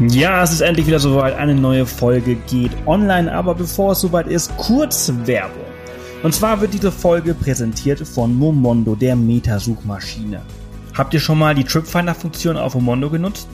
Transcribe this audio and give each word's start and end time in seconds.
Ja, 0.00 0.42
es 0.42 0.52
ist 0.52 0.60
endlich 0.60 0.88
wieder 0.88 0.98
soweit. 0.98 1.36
Eine 1.36 1.54
neue 1.54 1.86
Folge 1.86 2.34
geht 2.34 2.72
online, 2.84 3.32
aber 3.32 3.54
bevor 3.54 3.92
es 3.92 4.00
soweit 4.00 4.26
ist, 4.26 4.56
kurz 4.56 5.12
Werbung. 5.24 5.62
Und 6.24 6.34
zwar 6.34 6.60
wird 6.60 6.74
diese 6.74 6.90
Folge 6.90 7.32
präsentiert 7.32 8.00
von 8.00 8.34
Momondo, 8.34 8.96
der 8.96 9.14
Metasuchmaschine. 9.14 10.42
Habt 10.94 11.14
ihr 11.14 11.20
schon 11.20 11.38
mal 11.38 11.54
die 11.54 11.62
Tripfinder-Funktion 11.62 12.56
auf 12.56 12.74
Momondo 12.74 13.08
genutzt? 13.08 13.46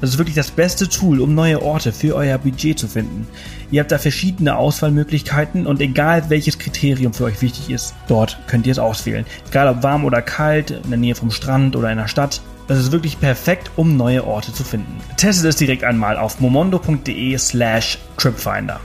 Das 0.00 0.10
ist 0.10 0.18
wirklich 0.18 0.36
das 0.36 0.52
beste 0.52 0.88
Tool, 0.88 1.20
um 1.20 1.34
neue 1.34 1.60
Orte 1.60 1.90
für 1.92 2.14
euer 2.14 2.38
Budget 2.38 2.78
zu 2.78 2.86
finden. 2.86 3.26
Ihr 3.72 3.80
habt 3.80 3.90
da 3.90 3.98
verschiedene 3.98 4.56
Auswahlmöglichkeiten 4.56 5.66
und 5.66 5.80
egal 5.80 6.30
welches 6.30 6.60
Kriterium 6.60 7.12
für 7.12 7.24
euch 7.24 7.42
wichtig 7.42 7.70
ist, 7.70 7.96
dort 8.06 8.38
könnt 8.46 8.66
ihr 8.66 8.72
es 8.72 8.78
auswählen. 8.78 9.26
Egal 9.48 9.68
ob 9.68 9.82
warm 9.82 10.04
oder 10.04 10.22
kalt, 10.22 10.70
in 10.70 10.90
der 10.90 10.98
Nähe 10.98 11.16
vom 11.16 11.32
Strand 11.32 11.74
oder 11.74 11.90
in 11.90 11.98
der 11.98 12.06
Stadt. 12.06 12.40
Das 12.68 12.76
ist 12.78 12.92
wirklich 12.92 13.18
perfekt, 13.18 13.70
um 13.76 13.96
neue 13.96 14.26
Orte 14.26 14.52
zu 14.52 14.62
finden. 14.62 15.00
Testet 15.16 15.46
es 15.46 15.56
direkt 15.56 15.84
einmal 15.84 16.18
auf 16.18 16.38
momondo.de 16.38 17.38
slash 17.38 17.98
tripfinder. 18.18 18.78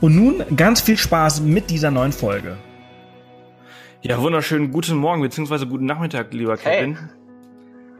Und 0.00 0.16
nun 0.16 0.42
ganz 0.56 0.80
viel 0.80 0.96
Spaß 0.96 1.42
mit 1.42 1.68
dieser 1.68 1.90
neuen 1.90 2.12
Folge. 2.12 2.56
Ja, 4.00 4.18
wunderschönen 4.22 4.72
guten 4.72 4.96
Morgen 4.96 5.20
bzw. 5.20 5.66
guten 5.66 5.84
Nachmittag, 5.84 6.32
lieber 6.32 6.56
Kevin. 6.56 6.96
Hey. 6.96 7.08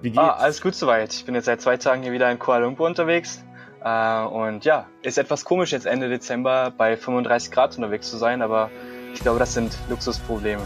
Wie 0.00 0.08
geht's? 0.08 0.18
Ah, 0.18 0.30
alles 0.30 0.62
gut 0.62 0.74
soweit. 0.74 1.12
Ich 1.12 1.26
bin 1.26 1.34
jetzt 1.34 1.44
seit 1.44 1.60
zwei 1.60 1.76
Tagen 1.76 2.02
hier 2.02 2.12
wieder 2.12 2.30
in 2.30 2.38
Kuala 2.38 2.64
Lumpur 2.64 2.86
unterwegs. 2.86 3.44
Äh, 3.84 4.22
und 4.22 4.64
ja, 4.64 4.86
ist 5.02 5.18
etwas 5.18 5.44
komisch 5.44 5.72
jetzt 5.72 5.84
Ende 5.84 6.08
Dezember 6.08 6.72
bei 6.74 6.96
35 6.96 7.50
Grad 7.50 7.76
unterwegs 7.76 8.10
zu 8.10 8.16
sein, 8.16 8.40
aber 8.40 8.70
ich 9.12 9.20
glaube, 9.20 9.38
das 9.38 9.52
sind 9.52 9.76
Luxusprobleme. 9.90 10.62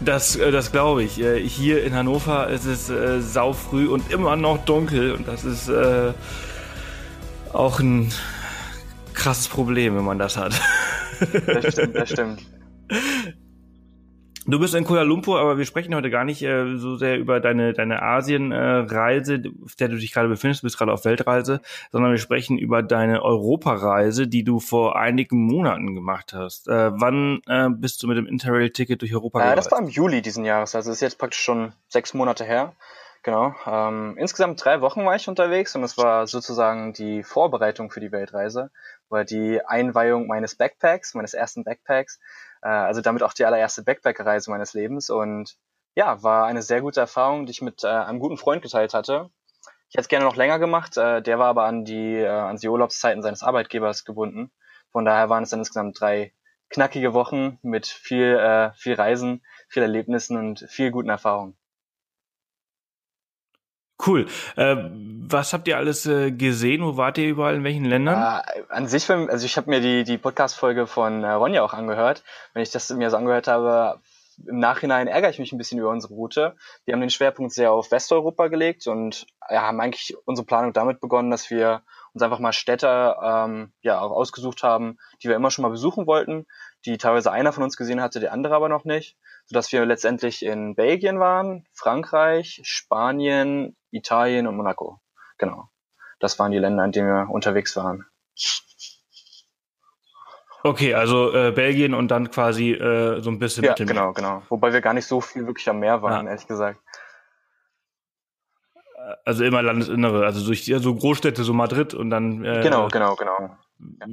Das, 0.00 0.36
äh, 0.36 0.50
das 0.50 0.72
glaube 0.72 1.02
ich. 1.02 1.20
Äh, 1.20 1.40
hier 1.46 1.84
in 1.84 1.94
Hannover 1.94 2.48
ist 2.48 2.64
es 2.64 2.88
äh, 2.88 3.20
saufrüh 3.20 3.88
und 3.88 4.10
immer 4.10 4.36
noch 4.36 4.64
dunkel 4.64 5.12
und 5.12 5.28
das 5.28 5.44
ist 5.44 5.68
äh, 5.68 6.12
auch 7.52 7.80
ein 7.80 8.12
krasses 9.12 9.48
Problem, 9.48 9.96
wenn 9.96 10.04
man 10.04 10.18
das 10.18 10.36
hat. 10.36 10.60
Das 11.46 11.72
stimmt, 11.74 11.96
das 11.96 12.10
stimmt. 12.10 12.40
Du 14.50 14.58
bist 14.58 14.74
in 14.74 14.84
Kuala 14.84 15.02
Lumpur, 15.02 15.38
aber 15.38 15.58
wir 15.58 15.64
sprechen 15.64 15.94
heute 15.94 16.10
gar 16.10 16.24
nicht 16.24 16.42
äh, 16.42 16.76
so 16.76 16.96
sehr 16.96 17.18
über 17.18 17.38
deine, 17.38 17.72
deine 17.72 18.02
Asien-Reise, 18.02 19.34
äh, 19.34 19.52
auf 19.64 19.76
der 19.76 19.86
du 19.86 19.96
dich 19.96 20.12
gerade 20.12 20.28
befindest, 20.28 20.62
du 20.62 20.66
bist 20.66 20.76
gerade 20.76 20.92
auf 20.92 21.04
Weltreise, 21.04 21.60
sondern 21.92 22.10
wir 22.10 22.18
sprechen 22.18 22.58
über 22.58 22.82
deine 22.82 23.22
Europareise, 23.22 24.26
die 24.26 24.42
du 24.42 24.58
vor 24.58 24.96
einigen 24.96 25.46
Monaten 25.46 25.94
gemacht 25.94 26.32
hast. 26.32 26.66
Äh, 26.66 26.90
wann 26.94 27.42
äh, 27.46 27.68
bist 27.70 28.02
du 28.02 28.08
mit 28.08 28.16
dem 28.16 28.26
Interrail-Ticket 28.26 29.00
durch 29.00 29.14
Europa 29.14 29.38
gereist? 29.38 29.58
das 29.58 29.70
war 29.70 29.78
im 29.78 29.88
Juli 29.88 30.20
diesen 30.20 30.44
Jahres, 30.44 30.74
also 30.74 30.90
ist 30.90 31.00
jetzt 31.00 31.18
praktisch 31.18 31.42
schon 31.42 31.72
sechs 31.86 32.12
Monate 32.12 32.44
her. 32.44 32.72
Genau. 33.22 33.54
Ähm, 33.66 34.16
insgesamt 34.18 34.64
drei 34.64 34.80
Wochen 34.80 35.04
war 35.04 35.14
ich 35.14 35.28
unterwegs 35.28 35.76
und 35.76 35.84
es 35.84 35.96
war 35.96 36.26
sozusagen 36.26 36.92
die 36.92 37.22
Vorbereitung 37.22 37.90
für 37.90 38.00
die 38.00 38.10
Weltreise, 38.10 38.70
war 39.10 39.24
die 39.24 39.60
Einweihung 39.64 40.26
meines 40.26 40.56
Backpacks, 40.56 41.14
meines 41.14 41.34
ersten 41.34 41.62
Backpacks. 41.62 42.18
Äh, 42.62 42.68
also 42.68 43.00
damit 43.00 43.22
auch 43.22 43.32
die 43.32 43.44
allererste 43.44 43.82
Backpacker-Reise 43.82 44.50
meines 44.50 44.74
Lebens 44.74 45.10
und 45.10 45.56
ja, 45.94 46.22
war 46.22 46.46
eine 46.46 46.62
sehr 46.62 46.80
gute 46.80 47.00
Erfahrung, 47.00 47.46
die 47.46 47.52
ich 47.52 47.62
mit 47.62 47.84
äh, 47.84 47.88
einem 47.88 48.20
guten 48.20 48.36
Freund 48.36 48.62
geteilt 48.62 48.94
hatte. 48.94 49.30
Ich 49.88 49.94
hätte 49.94 50.02
es 50.02 50.08
gerne 50.08 50.24
noch 50.24 50.36
länger 50.36 50.58
gemacht, 50.58 50.96
äh, 50.96 51.20
der 51.20 51.38
war 51.38 51.48
aber 51.48 51.64
an 51.64 51.84
die, 51.84 52.16
äh, 52.16 52.28
an 52.28 52.56
die 52.56 52.68
Urlaubszeiten 52.68 53.22
seines 53.22 53.42
Arbeitgebers 53.42 54.04
gebunden. 54.04 54.50
Von 54.92 55.04
daher 55.04 55.28
waren 55.28 55.42
es 55.42 55.50
dann 55.50 55.60
insgesamt 55.60 56.00
drei 56.00 56.32
knackige 56.68 57.12
Wochen 57.12 57.58
mit 57.62 57.86
viel, 57.86 58.36
äh, 58.36 58.72
viel 58.74 58.94
Reisen, 58.94 59.42
viel 59.68 59.82
Erlebnissen 59.82 60.36
und 60.36 60.60
viel 60.68 60.90
guten 60.92 61.08
Erfahrungen. 61.08 61.56
Cool. 64.06 64.26
Äh, 64.56 64.76
was 65.30 65.52
habt 65.52 65.68
ihr 65.68 65.76
alles 65.76 66.06
äh, 66.06 66.32
gesehen? 66.32 66.82
Wo 66.82 66.96
wart 66.96 67.18
ihr 67.18 67.28
überall? 67.28 67.54
In 67.54 67.64
welchen 67.64 67.84
Ländern? 67.84 68.42
Äh, 68.44 68.62
an 68.68 68.88
sich, 68.88 69.08
also 69.10 69.44
ich 69.44 69.56
habe 69.56 69.70
mir 69.70 69.80
die, 69.80 70.04
die 70.04 70.18
Podcast-Folge 70.18 70.86
von 70.86 71.22
äh, 71.22 71.30
Ronja 71.30 71.62
auch 71.62 71.74
angehört. 71.74 72.24
Wenn 72.52 72.62
ich 72.62 72.70
das 72.70 72.90
mir 72.90 73.10
so 73.10 73.16
angehört 73.16 73.48
habe, 73.48 74.00
im 74.46 74.58
Nachhinein 74.58 75.06
ärgere 75.06 75.30
ich 75.30 75.38
mich 75.38 75.52
ein 75.52 75.58
bisschen 75.58 75.78
über 75.78 75.90
unsere 75.90 76.14
Route. 76.14 76.56
Wir 76.84 76.94
haben 76.94 77.00
den 77.00 77.10
Schwerpunkt 77.10 77.52
sehr 77.52 77.72
auf 77.72 77.90
Westeuropa 77.90 78.48
gelegt 78.48 78.86
und 78.86 79.26
ja, 79.50 79.62
haben 79.62 79.80
eigentlich 79.80 80.16
unsere 80.24 80.46
Planung 80.46 80.72
damit 80.72 81.00
begonnen, 81.00 81.30
dass 81.30 81.50
wir 81.50 81.82
uns 82.14 82.22
einfach 82.22 82.38
mal 82.38 82.52
Städte 82.52 83.16
ähm, 83.22 83.72
ja, 83.82 84.00
auch 84.00 84.12
ausgesucht 84.12 84.62
haben, 84.62 84.98
die 85.22 85.28
wir 85.28 85.36
immer 85.36 85.50
schon 85.50 85.62
mal 85.62 85.68
besuchen 85.68 86.06
wollten, 86.06 86.46
die 86.86 86.96
teilweise 86.96 87.30
einer 87.30 87.52
von 87.52 87.62
uns 87.62 87.76
gesehen 87.76 88.00
hatte, 88.00 88.18
der 88.18 88.32
andere 88.32 88.54
aber 88.54 88.68
noch 88.68 88.84
nicht 88.84 89.16
sodass 89.50 89.72
wir 89.72 89.84
letztendlich 89.84 90.44
in 90.44 90.76
Belgien 90.76 91.18
waren, 91.18 91.66
Frankreich, 91.72 92.60
Spanien, 92.62 93.76
Italien 93.90 94.46
und 94.46 94.56
Monaco. 94.56 95.00
Genau. 95.38 95.68
Das 96.18 96.38
waren 96.38 96.52
die 96.52 96.58
Länder, 96.58 96.84
in 96.84 96.92
denen 96.92 97.08
wir 97.08 97.30
unterwegs 97.30 97.76
waren. 97.76 98.06
Okay, 100.62 100.94
also 100.94 101.32
äh, 101.32 101.52
Belgien 101.52 101.94
und 101.94 102.10
dann 102.10 102.30
quasi 102.30 102.72
äh, 102.72 103.20
so 103.20 103.30
ein 103.30 103.38
bisschen 103.38 103.64
ja, 103.64 103.74
genau, 103.74 104.12
genau. 104.12 104.42
Wobei 104.50 104.72
wir 104.72 104.82
gar 104.82 104.92
nicht 104.92 105.06
so 105.06 105.20
viel 105.20 105.46
wirklich 105.46 105.68
am 105.70 105.78
Meer 105.78 106.02
waren, 106.02 106.26
ja. 106.26 106.32
ehrlich 106.32 106.46
gesagt. 106.46 106.78
Also 109.24 109.44
immer 109.44 109.62
Landesinnere, 109.62 110.26
also 110.26 110.44
durch 110.44 110.64
die, 110.64 110.74
so 110.74 110.94
Großstädte, 110.94 111.42
so 111.44 111.54
Madrid 111.54 111.94
und 111.94 112.10
dann. 112.10 112.44
Äh, 112.44 112.62
genau, 112.62 112.88
genau, 112.88 113.16
genau. 113.16 113.38
Ja. 113.40 114.06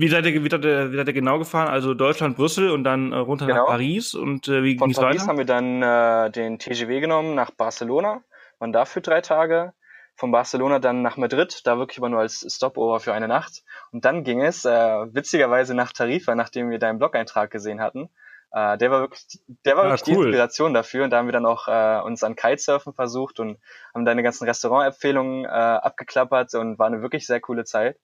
Wie 0.00 0.08
seid, 0.08 0.26
ihr, 0.26 0.44
wie, 0.44 0.50
seid 0.50 0.64
ihr, 0.64 0.92
wie 0.92 0.96
seid 0.96 1.08
ihr 1.08 1.12
genau 1.12 1.38
gefahren? 1.38 1.68
Also 1.68 1.94
Deutschland, 1.94 2.36
Brüssel 2.36 2.70
und 2.70 2.84
dann 2.84 3.12
äh, 3.12 3.16
runter 3.16 3.46
genau. 3.46 3.62
nach 3.62 3.66
Paris 3.66 4.14
und 4.14 4.46
äh, 4.48 4.62
wie 4.62 4.78
Von 4.78 4.92
Paris 4.92 5.18
weiter? 5.20 5.26
haben 5.28 5.38
wir 5.38 5.44
dann 5.44 5.82
äh, 5.82 6.30
den 6.30 6.58
TGW 6.58 7.00
genommen 7.00 7.34
nach 7.34 7.50
Barcelona, 7.50 8.22
waren 8.58 8.72
da 8.72 8.84
für 8.84 9.00
drei 9.00 9.20
Tage. 9.20 9.72
Von 10.14 10.32
Barcelona 10.32 10.80
dann 10.80 11.02
nach 11.02 11.16
Madrid, 11.16 11.60
da 11.64 11.78
wirklich 11.78 11.98
aber 11.98 12.08
nur 12.08 12.18
als 12.18 12.44
Stopover 12.48 12.98
für 12.98 13.12
eine 13.12 13.28
Nacht. 13.28 13.62
Und 13.92 14.04
dann 14.04 14.24
ging 14.24 14.42
es 14.42 14.64
äh, 14.64 14.70
witzigerweise 15.14 15.74
nach 15.74 15.92
Tarifa, 15.92 16.34
nachdem 16.34 16.70
wir 16.70 16.80
deinen 16.80 16.98
Blog-Eintrag 16.98 17.52
gesehen 17.52 17.80
hatten. 17.80 18.10
Äh, 18.50 18.78
der 18.78 18.90
war 18.90 19.00
wirklich, 19.00 19.26
der 19.64 19.76
war 19.76 19.84
ah, 19.84 19.90
wirklich 19.90 20.16
cool. 20.16 20.24
die 20.24 20.28
Inspiration 20.30 20.74
dafür. 20.74 21.04
Und 21.04 21.10
da 21.10 21.18
haben 21.18 21.26
wir 21.26 21.32
dann 21.32 21.46
auch 21.46 21.68
äh, 21.68 22.00
uns 22.02 22.24
an 22.24 22.34
Kitesurfen 22.34 22.94
versucht 22.94 23.38
und 23.38 23.60
haben 23.94 24.04
deine 24.04 24.24
ganzen 24.24 24.44
Restaurantempfehlungen 24.48 25.44
äh, 25.44 25.48
abgeklappert 25.48 26.54
und 26.54 26.78
war 26.78 26.86
eine 26.86 27.02
wirklich 27.02 27.26
sehr 27.26 27.40
coole 27.40 27.64
Zeit. 27.64 27.98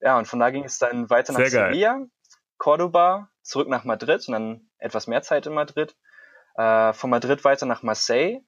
Ja, 0.00 0.18
und 0.18 0.26
von 0.26 0.38
da 0.38 0.50
ging 0.50 0.64
es 0.64 0.78
dann 0.78 1.10
weiter 1.10 1.32
nach 1.32 1.46
Sevilla, 1.46 2.00
Cordoba, 2.58 3.30
zurück 3.42 3.68
nach 3.68 3.84
Madrid 3.84 4.26
und 4.28 4.32
dann 4.32 4.70
etwas 4.78 5.06
mehr 5.06 5.22
Zeit 5.22 5.46
in 5.46 5.54
Madrid. 5.54 5.96
Äh, 6.56 6.92
von 6.92 7.10
Madrid 7.10 7.44
weiter 7.44 7.66
nach 7.66 7.82
Marseille, 7.82 8.40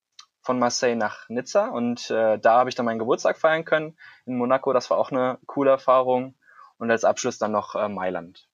von 0.46 0.58
Marseille 0.58 0.96
nach 0.96 1.28
Nizza 1.28 1.66
und 1.66 2.10
äh, 2.10 2.38
da 2.38 2.58
habe 2.58 2.70
ich 2.70 2.76
dann 2.76 2.86
meinen 2.86 3.00
Geburtstag 3.00 3.36
feiern 3.36 3.64
können 3.64 3.98
in 4.24 4.38
Monaco. 4.38 4.72
Das 4.72 4.88
war 4.90 4.96
auch 4.96 5.10
eine 5.10 5.38
coole 5.46 5.70
Erfahrung. 5.70 6.34
Und 6.78 6.90
als 6.90 7.04
Abschluss 7.04 7.38
dann 7.38 7.52
noch 7.52 7.74
äh, 7.74 7.88
Mailand. 7.88 8.48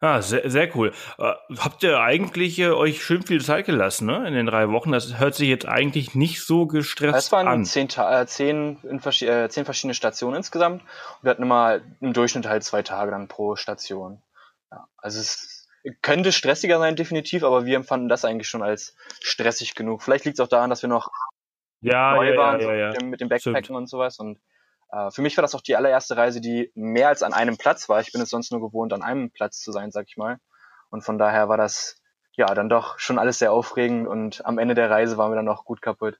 Ah, 0.00 0.22
sehr, 0.22 0.48
sehr 0.48 0.76
cool. 0.76 0.92
Äh, 1.18 1.32
habt 1.56 1.82
ihr 1.82 1.98
eigentlich 1.98 2.58
äh, 2.58 2.70
euch 2.70 3.02
schön 3.02 3.22
viel 3.22 3.42
Zeit 3.42 3.66
gelassen, 3.66 4.06
ne? 4.06 4.28
In 4.28 4.34
den 4.34 4.46
drei 4.46 4.68
Wochen. 4.68 4.92
Das 4.92 5.18
hört 5.18 5.34
sich 5.34 5.48
jetzt 5.48 5.66
eigentlich 5.66 6.14
nicht 6.14 6.44
so 6.44 6.66
gestresst 6.66 7.14
an. 7.14 7.18
Es 7.18 7.32
waren 7.32 7.48
an. 7.48 7.64
Zehn, 7.64 7.88
äh, 7.96 8.26
zehn, 8.26 8.78
in, 8.82 8.98
äh, 8.98 9.48
zehn 9.48 9.64
verschiedene 9.64 9.94
Stationen 9.94 10.36
insgesamt. 10.36 10.82
Und 10.82 11.22
wir 11.22 11.30
hatten 11.30 11.42
immer 11.42 11.80
im 12.00 12.12
Durchschnitt 12.12 12.46
halt 12.46 12.62
zwei 12.62 12.82
Tage 12.82 13.10
dann 13.10 13.28
pro 13.28 13.56
Station. 13.56 14.22
Ja, 14.70 14.86
also 14.98 15.18
es 15.18 15.57
könnte 16.02 16.32
stressiger 16.32 16.78
sein, 16.78 16.96
definitiv, 16.96 17.44
aber 17.44 17.64
wir 17.64 17.76
empfanden 17.76 18.08
das 18.08 18.24
eigentlich 18.24 18.48
schon 18.48 18.62
als 18.62 18.94
stressig 19.20 19.74
genug. 19.74 20.02
Vielleicht 20.02 20.24
liegt 20.24 20.38
es 20.38 20.44
auch 20.44 20.48
daran, 20.48 20.70
dass 20.70 20.82
wir 20.82 20.88
noch 20.88 21.10
ja, 21.80 22.14
neu 22.14 22.32
ja, 22.32 22.36
waren 22.36 22.60
ja, 22.60 22.74
ja, 22.74 22.92
ja. 22.92 23.04
mit 23.04 23.20
dem 23.20 23.28
Backpacken 23.28 23.64
Stimmt. 23.64 23.76
und 23.78 23.88
sowas. 23.88 24.18
Und 24.18 24.40
äh, 24.90 25.10
für 25.10 25.22
mich 25.22 25.36
war 25.36 25.42
das 25.42 25.54
auch 25.54 25.60
die 25.60 25.76
allererste 25.76 26.16
Reise, 26.16 26.40
die 26.40 26.72
mehr 26.74 27.08
als 27.08 27.22
an 27.22 27.32
einem 27.32 27.56
Platz 27.56 27.88
war. 27.88 28.00
Ich 28.00 28.12
bin 28.12 28.20
es 28.20 28.30
sonst 28.30 28.50
nur 28.50 28.60
gewohnt, 28.60 28.92
an 28.92 29.02
einem 29.02 29.30
Platz 29.30 29.60
zu 29.60 29.72
sein, 29.72 29.90
sag 29.90 30.06
ich 30.08 30.16
mal. 30.16 30.38
Und 30.90 31.02
von 31.02 31.18
daher 31.18 31.48
war 31.48 31.56
das 31.56 32.00
ja 32.36 32.46
dann 32.54 32.68
doch 32.68 32.98
schon 32.98 33.18
alles 33.18 33.38
sehr 33.38 33.52
aufregend 33.52 34.06
und 34.06 34.44
am 34.46 34.58
Ende 34.58 34.74
der 34.74 34.90
Reise 34.90 35.18
waren 35.18 35.30
wir 35.30 35.36
dann 35.36 35.44
noch 35.44 35.64
gut 35.64 35.82
kaputt. 35.82 36.18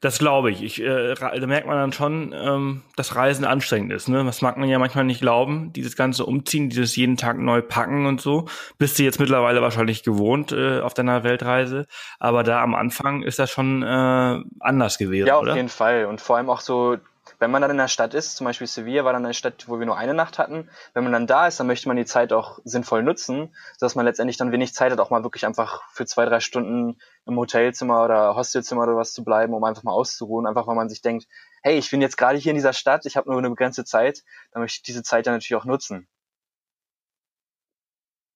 Das 0.00 0.18
glaube 0.18 0.50
ich. 0.50 0.62
ich 0.62 0.82
äh, 0.82 1.14
da 1.14 1.46
merkt 1.46 1.66
man 1.66 1.76
dann 1.76 1.92
schon, 1.92 2.34
ähm, 2.34 2.82
dass 2.96 3.16
Reisen 3.16 3.44
anstrengend 3.44 3.92
ist. 3.92 4.08
Ne? 4.08 4.24
Das 4.24 4.40
mag 4.40 4.56
man 4.56 4.68
ja 4.68 4.78
manchmal 4.78 5.04
nicht 5.04 5.20
glauben. 5.20 5.74
Dieses 5.74 5.94
ganze 5.94 6.24
Umziehen, 6.24 6.70
dieses 6.70 6.96
jeden 6.96 7.18
Tag 7.18 7.38
neu 7.38 7.60
packen 7.60 8.06
und 8.06 8.20
so. 8.20 8.46
Bist 8.78 8.98
du 8.98 9.02
jetzt 9.02 9.20
mittlerweile 9.20 9.60
wahrscheinlich 9.60 10.02
gewohnt 10.02 10.52
äh, 10.52 10.80
auf 10.80 10.94
deiner 10.94 11.22
Weltreise. 11.22 11.86
Aber 12.18 12.42
da 12.44 12.62
am 12.62 12.74
Anfang 12.74 13.22
ist 13.22 13.38
das 13.38 13.50
schon 13.50 13.82
äh, 13.82 14.42
anders 14.60 14.96
gewesen, 14.96 15.26
Ja, 15.26 15.36
auf 15.36 15.42
oder? 15.42 15.54
jeden 15.54 15.68
Fall. 15.68 16.06
Und 16.06 16.22
vor 16.22 16.38
allem 16.38 16.48
auch 16.48 16.60
so 16.60 16.96
wenn 17.40 17.50
man 17.50 17.62
dann 17.62 17.70
in 17.70 17.78
der 17.78 17.88
Stadt 17.88 18.12
ist, 18.12 18.36
zum 18.36 18.44
Beispiel 18.44 18.66
Sevilla 18.66 19.04
war 19.04 19.14
dann 19.14 19.24
eine 19.24 19.34
Stadt, 19.34 19.66
wo 19.66 19.78
wir 19.78 19.86
nur 19.86 19.96
eine 19.96 20.12
Nacht 20.12 20.38
hatten, 20.38 20.68
wenn 20.92 21.04
man 21.04 21.12
dann 21.12 21.26
da 21.26 21.48
ist, 21.48 21.58
dann 21.58 21.66
möchte 21.66 21.88
man 21.88 21.96
die 21.96 22.04
Zeit 22.04 22.32
auch 22.34 22.60
sinnvoll 22.64 23.02
nutzen, 23.02 23.54
sodass 23.78 23.94
man 23.94 24.04
letztendlich 24.04 24.36
dann 24.36 24.52
wenig 24.52 24.74
Zeit 24.74 24.92
hat, 24.92 25.00
auch 25.00 25.10
mal 25.10 25.24
wirklich 25.24 25.46
einfach 25.46 25.82
für 25.90 26.04
zwei, 26.04 26.26
drei 26.26 26.40
Stunden 26.40 27.00
im 27.24 27.36
Hotelzimmer 27.36 28.04
oder 28.04 28.36
Hostelzimmer 28.36 28.82
oder 28.82 28.96
was 28.96 29.14
zu 29.14 29.24
bleiben, 29.24 29.54
um 29.54 29.64
einfach 29.64 29.82
mal 29.82 29.92
auszuruhen, 29.92 30.46
einfach 30.46 30.66
weil 30.66 30.76
man 30.76 30.90
sich 30.90 31.00
denkt, 31.00 31.26
hey, 31.62 31.78
ich 31.78 31.90
bin 31.90 32.02
jetzt 32.02 32.18
gerade 32.18 32.38
hier 32.38 32.50
in 32.50 32.56
dieser 32.56 32.74
Stadt, 32.74 33.06
ich 33.06 33.16
habe 33.16 33.30
nur 33.30 33.38
eine 33.38 33.50
begrenzte 33.50 33.84
Zeit, 33.84 34.22
dann 34.52 34.60
möchte 34.60 34.76
ich 34.76 34.82
diese 34.82 35.02
Zeit 35.02 35.26
dann 35.26 35.34
natürlich 35.34 35.60
auch 35.60 35.64
nutzen. 35.64 36.08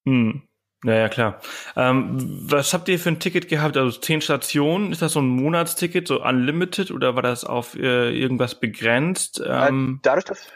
Hm. 0.06 0.48
Ja, 0.84 0.94
ja, 0.94 1.08
klar. 1.08 1.40
Ähm, 1.76 2.18
was 2.46 2.74
habt 2.74 2.88
ihr 2.88 2.98
für 2.98 3.08
ein 3.08 3.18
Ticket 3.18 3.48
gehabt? 3.48 3.76
Also 3.76 3.98
zehn 3.98 4.20
Stationen, 4.20 4.92
ist 4.92 5.00
das 5.00 5.14
so 5.14 5.20
ein 5.20 5.28
Monatsticket, 5.28 6.06
so 6.06 6.22
unlimited 6.22 6.90
oder 6.90 7.14
war 7.14 7.22
das 7.22 7.44
auf 7.44 7.74
äh, 7.74 8.10
irgendwas 8.10 8.60
begrenzt? 8.60 9.42
Ähm, 9.46 10.00
Dadurch, 10.02 10.26
dass 10.26 10.46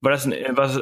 war 0.00 0.12
das 0.12 0.26
ein 0.26 0.34
was, 0.50 0.80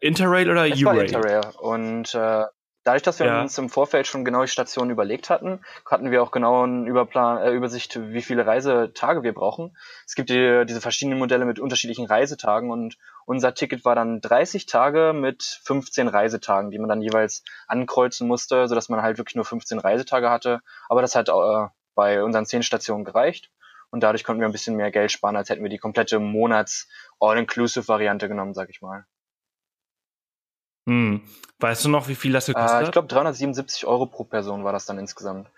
Interrail 0.00 0.50
oder 0.50 0.66
U-Rail? 0.66 1.06
Interrail. 1.06 1.40
Und 1.58 2.14
äh, 2.14 2.44
Dadurch, 2.88 3.02
dass 3.02 3.18
wir 3.18 3.26
ja. 3.26 3.42
uns 3.42 3.58
im 3.58 3.68
Vorfeld 3.68 4.06
schon 4.06 4.24
genau 4.24 4.40
die 4.40 4.48
Stationen 4.48 4.90
überlegt 4.90 5.28
hatten, 5.28 5.60
hatten 5.84 6.10
wir 6.10 6.22
auch 6.22 6.30
genau 6.30 6.62
eine 6.62 6.88
Überplan, 6.88 7.36
äh, 7.36 7.50
Übersicht, 7.50 8.00
wie 8.00 8.22
viele 8.22 8.46
Reisetage 8.46 9.22
wir 9.22 9.34
brauchen. 9.34 9.76
Es 10.06 10.14
gibt 10.14 10.30
die, 10.30 10.64
diese 10.66 10.80
verschiedenen 10.80 11.18
Modelle 11.18 11.44
mit 11.44 11.60
unterschiedlichen 11.60 12.06
Reisetagen 12.06 12.70
und 12.70 12.96
unser 13.26 13.52
Ticket 13.52 13.84
war 13.84 13.94
dann 13.94 14.22
30 14.22 14.64
Tage 14.64 15.12
mit 15.12 15.60
15 15.64 16.08
Reisetagen, 16.08 16.70
die 16.70 16.78
man 16.78 16.88
dann 16.88 17.02
jeweils 17.02 17.44
ankreuzen 17.66 18.26
musste, 18.26 18.66
sodass 18.68 18.88
man 18.88 19.02
halt 19.02 19.18
wirklich 19.18 19.36
nur 19.36 19.44
15 19.44 19.80
Reisetage 19.80 20.30
hatte. 20.30 20.60
Aber 20.88 21.02
das 21.02 21.14
hat 21.14 21.28
äh, 21.28 21.66
bei 21.94 22.22
unseren 22.22 22.46
10 22.46 22.62
Stationen 22.62 23.04
gereicht 23.04 23.50
und 23.90 24.02
dadurch 24.02 24.24
konnten 24.24 24.40
wir 24.40 24.48
ein 24.48 24.52
bisschen 24.52 24.76
mehr 24.76 24.90
Geld 24.90 25.12
sparen, 25.12 25.36
als 25.36 25.50
hätten 25.50 25.62
wir 25.62 25.68
die 25.68 25.76
komplette 25.76 26.20
Monats 26.20 26.88
All-Inclusive-Variante 27.20 28.28
genommen, 28.28 28.54
sag 28.54 28.70
ich 28.70 28.80
mal. 28.80 29.04
Hm. 30.88 31.20
Weißt 31.60 31.84
du 31.84 31.90
noch, 31.90 32.08
wie 32.08 32.14
viel 32.14 32.32
das 32.32 32.46
gekostet 32.46 32.80
äh, 32.80 32.84
Ich 32.84 32.92
glaube 32.92 33.08
377 33.08 33.86
Euro 33.86 34.06
pro 34.06 34.24
Person 34.24 34.64
war 34.64 34.72
das 34.72 34.86
dann 34.86 34.98
insgesamt. 34.98 35.50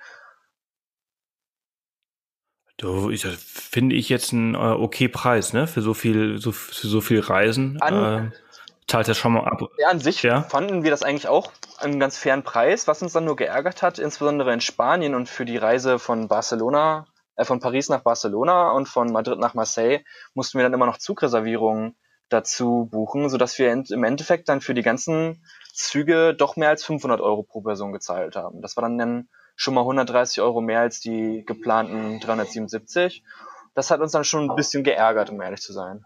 Ich, 3.10 3.26
finde 3.26 3.94
ich 3.94 4.08
jetzt 4.08 4.32
ein 4.32 4.54
äh, 4.54 4.58
okay 4.58 5.08
Preis, 5.08 5.52
ne? 5.52 5.66
Für 5.66 5.82
so 5.82 5.94
viel, 5.94 6.38
so, 6.38 6.50
für 6.50 6.88
so 6.88 7.00
viel 7.00 7.20
Reisen. 7.20 7.80
An, 7.80 8.30
äh, 8.30 8.30
zahlt 8.88 9.06
er 9.06 9.14
schon 9.14 9.34
mal 9.34 9.44
ab. 9.44 9.60
Ja, 9.78 9.88
an 9.88 10.00
sich 10.00 10.22
ja? 10.22 10.42
fanden 10.42 10.82
wir 10.82 10.90
das 10.90 11.02
eigentlich 11.02 11.28
auch 11.28 11.52
einen 11.78 12.00
ganz 12.00 12.16
fairen 12.16 12.42
Preis. 12.42 12.88
Was 12.88 13.02
uns 13.02 13.12
dann 13.12 13.26
nur 13.26 13.36
geärgert 13.36 13.82
hat, 13.82 13.98
insbesondere 13.98 14.52
in 14.52 14.62
Spanien 14.62 15.14
und 15.14 15.28
für 15.28 15.44
die 15.44 15.58
Reise 15.58 15.98
von 15.98 16.26
Barcelona, 16.26 17.06
äh, 17.36 17.44
von 17.44 17.60
Paris 17.60 17.88
nach 17.88 18.00
Barcelona 18.00 18.70
und 18.70 18.88
von 18.88 19.12
Madrid 19.12 19.38
nach 19.38 19.54
Marseille, 19.54 20.00
mussten 20.34 20.58
wir 20.58 20.64
dann 20.64 20.74
immer 20.74 20.86
noch 20.86 20.98
Zugreservierungen 20.98 21.94
dazu 22.30 22.88
buchen, 22.90 23.28
sodass 23.28 23.58
wir 23.58 23.70
im 23.72 24.04
Endeffekt 24.04 24.48
dann 24.48 24.60
für 24.60 24.74
die 24.74 24.82
ganzen 24.82 25.44
Züge 25.72 26.34
doch 26.34 26.56
mehr 26.56 26.70
als 26.70 26.84
500 26.84 27.20
Euro 27.20 27.42
pro 27.42 27.60
Person 27.60 27.92
gezahlt 27.92 28.36
haben. 28.36 28.62
Das 28.62 28.76
war 28.76 28.82
dann, 28.82 28.98
dann 28.98 29.28
schon 29.56 29.74
mal 29.74 29.82
130 29.82 30.40
Euro 30.40 30.60
mehr 30.60 30.80
als 30.80 31.00
die 31.00 31.44
geplanten 31.44 32.20
377. 32.20 33.22
Das 33.74 33.90
hat 33.90 34.00
uns 34.00 34.12
dann 34.12 34.24
schon 34.24 34.50
ein 34.50 34.56
bisschen 34.56 34.84
geärgert, 34.84 35.30
um 35.30 35.40
ehrlich 35.40 35.60
zu 35.60 35.72
sein. 35.72 36.02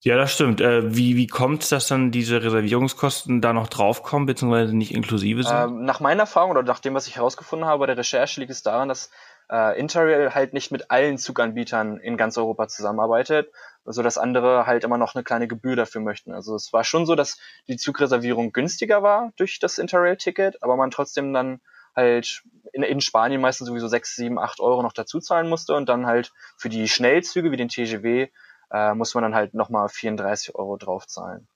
Ja, 0.00 0.16
das 0.16 0.32
stimmt. 0.32 0.60
Äh, 0.60 0.94
wie 0.94 1.16
wie 1.16 1.26
kommt 1.26 1.64
es, 1.64 1.70
dass 1.70 1.88
dann 1.88 2.12
diese 2.12 2.40
Reservierungskosten 2.42 3.40
da 3.40 3.52
noch 3.52 3.66
draufkommen, 3.66 4.26
beziehungsweise 4.26 4.76
nicht 4.76 4.94
inklusive 4.94 5.42
sind? 5.42 5.56
Ähm, 5.56 5.84
nach 5.84 5.98
meiner 5.98 6.20
Erfahrung 6.20 6.52
oder 6.52 6.62
nach 6.62 6.78
dem, 6.78 6.94
was 6.94 7.08
ich 7.08 7.16
herausgefunden 7.16 7.66
habe 7.66 7.80
bei 7.80 7.86
der 7.86 7.98
Recherche, 7.98 8.40
liegt 8.40 8.52
es 8.52 8.62
daran, 8.62 8.88
dass 8.88 9.10
äh, 9.50 9.78
Interrail 9.78 10.34
halt 10.34 10.52
nicht 10.52 10.70
mit 10.70 10.90
allen 10.90 11.18
Zuganbietern 11.18 11.98
in 11.98 12.16
ganz 12.16 12.36
Europa 12.38 12.68
zusammenarbeitet, 12.68 13.50
so 13.84 14.02
dass 14.02 14.18
andere 14.18 14.66
halt 14.66 14.84
immer 14.84 14.98
noch 14.98 15.14
eine 15.14 15.24
kleine 15.24 15.48
Gebühr 15.48 15.76
dafür 15.76 16.00
möchten. 16.00 16.32
Also 16.32 16.54
es 16.54 16.72
war 16.72 16.84
schon 16.84 17.06
so, 17.06 17.14
dass 17.14 17.38
die 17.68 17.76
Zugreservierung 17.76 18.52
günstiger 18.52 19.02
war 19.02 19.32
durch 19.36 19.58
das 19.58 19.78
Interrail-Ticket, 19.78 20.62
aber 20.62 20.76
man 20.76 20.90
trotzdem 20.90 21.32
dann 21.32 21.60
halt 21.96 22.42
in, 22.72 22.82
in 22.82 23.00
Spanien 23.00 23.40
meistens 23.40 23.68
sowieso 23.68 23.88
6, 23.88 24.16
7, 24.16 24.38
8 24.38 24.60
Euro 24.60 24.82
noch 24.82 24.92
dazu 24.92 25.20
zahlen 25.20 25.48
musste 25.48 25.74
und 25.74 25.88
dann 25.88 26.06
halt 26.06 26.32
für 26.56 26.68
die 26.68 26.88
Schnellzüge 26.88 27.50
wie 27.50 27.56
den 27.56 27.68
TGW 27.68 28.28
äh, 28.70 28.94
muss 28.94 29.14
man 29.14 29.22
dann 29.22 29.34
halt 29.34 29.54
nochmal 29.54 29.88
34 29.88 30.54
Euro 30.54 30.76
draufzahlen. 30.76 31.48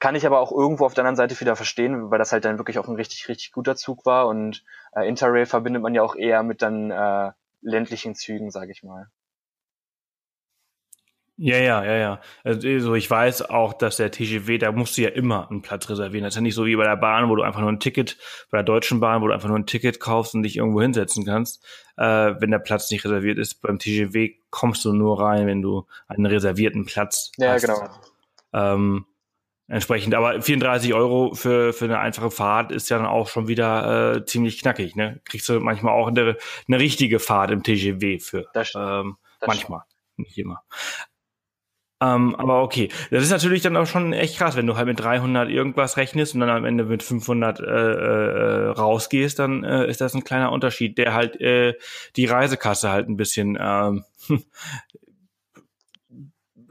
Kann 0.00 0.14
ich 0.14 0.26
aber 0.26 0.40
auch 0.40 0.50
irgendwo 0.50 0.86
auf 0.86 0.94
der 0.94 1.04
anderen 1.04 1.16
Seite 1.16 1.38
wieder 1.38 1.56
verstehen, 1.56 2.10
weil 2.10 2.18
das 2.18 2.32
halt 2.32 2.44
dann 2.46 2.58
wirklich 2.58 2.78
auch 2.78 2.88
ein 2.88 2.96
richtig, 2.96 3.28
richtig 3.28 3.52
guter 3.52 3.76
Zug 3.76 4.06
war 4.06 4.26
und 4.26 4.64
äh, 4.96 5.06
Interrail 5.06 5.46
verbindet 5.46 5.82
man 5.82 5.94
ja 5.94 6.02
auch 6.02 6.16
eher 6.16 6.42
mit 6.42 6.62
dann 6.62 6.90
äh, 6.90 7.32
ländlichen 7.60 8.14
Zügen, 8.14 8.50
sage 8.50 8.72
ich 8.72 8.82
mal. 8.82 9.08
Ja, 11.42 11.56
ja, 11.56 11.82
ja, 11.82 11.96
ja. 11.96 12.20
Also 12.44 12.94
ich 12.94 13.10
weiß 13.10 13.48
auch, 13.48 13.72
dass 13.72 13.96
der 13.96 14.10
TGW, 14.10 14.58
da 14.58 14.72
musst 14.72 14.98
du 14.98 15.02
ja 15.02 15.08
immer 15.08 15.50
einen 15.50 15.62
Platz 15.62 15.88
reservieren. 15.88 16.24
Das 16.24 16.32
ist 16.32 16.36
ja 16.36 16.42
nicht 16.42 16.54
so 16.54 16.66
wie 16.66 16.76
bei 16.76 16.84
der 16.84 16.96
Bahn, 16.96 17.30
wo 17.30 17.36
du 17.36 17.42
einfach 17.42 17.60
nur 17.60 17.72
ein 17.72 17.80
Ticket, 17.80 18.18
bei 18.50 18.58
der 18.58 18.62
Deutschen 18.62 19.00
Bahn, 19.00 19.22
wo 19.22 19.26
du 19.26 19.32
einfach 19.32 19.48
nur 19.48 19.58
ein 19.58 19.64
Ticket 19.64 20.00
kaufst 20.00 20.34
und 20.34 20.42
dich 20.42 20.58
irgendwo 20.58 20.82
hinsetzen 20.82 21.24
kannst. 21.24 21.64
Äh, 21.96 22.34
wenn 22.38 22.50
der 22.50 22.58
Platz 22.58 22.90
nicht 22.90 23.06
reserviert 23.06 23.38
ist, 23.38 23.62
beim 23.62 23.78
TGW 23.78 24.34
kommst 24.50 24.84
du 24.84 24.92
nur 24.92 25.18
rein, 25.18 25.46
wenn 25.46 25.62
du 25.62 25.86
einen 26.08 26.26
reservierten 26.26 26.84
Platz 26.84 27.32
ja, 27.38 27.52
hast. 27.52 27.66
Ja, 27.66 27.74
genau. 27.74 27.90
Ähm, 28.52 29.06
entsprechend, 29.70 30.14
aber 30.14 30.42
34 30.42 30.92
Euro 30.94 31.32
für, 31.34 31.72
für 31.72 31.84
eine 31.84 32.00
einfache 32.00 32.30
Fahrt 32.30 32.72
ist 32.72 32.90
ja 32.90 32.98
dann 32.98 33.06
auch 33.06 33.28
schon 33.28 33.46
wieder 33.46 34.16
äh, 34.16 34.24
ziemlich 34.24 34.60
knackig. 34.60 34.96
Ne? 34.96 35.20
Kriegst 35.24 35.48
du 35.48 35.60
manchmal 35.60 35.94
auch 35.94 36.08
eine, 36.08 36.36
eine 36.66 36.78
richtige 36.78 37.20
Fahrt 37.20 37.52
im 37.52 37.62
TGW 37.62 38.18
für. 38.18 38.46
Das 38.52 38.72
Ähm, 38.74 39.16
das 39.38 39.46
manchmal, 39.46 39.82
stimmt. 39.86 40.28
nicht 40.28 40.38
immer. 40.38 40.62
Ähm, 42.02 42.34
aber 42.34 42.62
okay, 42.62 42.88
das 43.10 43.22
ist 43.22 43.30
natürlich 43.30 43.62
dann 43.62 43.76
auch 43.76 43.86
schon 43.86 44.12
echt 44.12 44.38
krass, 44.38 44.56
wenn 44.56 44.66
du 44.66 44.76
halt 44.76 44.86
mit 44.86 44.98
300 44.98 45.48
irgendwas 45.50 45.96
rechnest 45.98 46.34
und 46.34 46.40
dann 46.40 46.48
am 46.48 46.64
Ende 46.64 46.84
mit 46.84 47.02
500 47.02 47.60
äh, 47.60 47.64
äh, 47.64 48.68
rausgehst, 48.70 49.38
dann 49.38 49.64
äh, 49.64 49.86
ist 49.86 50.00
das 50.00 50.14
ein 50.14 50.24
kleiner 50.24 50.50
Unterschied, 50.50 50.98
der 50.98 51.14
halt 51.14 51.40
äh, 51.40 51.74
die 52.16 52.24
Reisekasse 52.24 52.90
halt 52.90 53.08
ein 53.08 53.16
bisschen 53.16 53.56
ähm, 53.60 54.04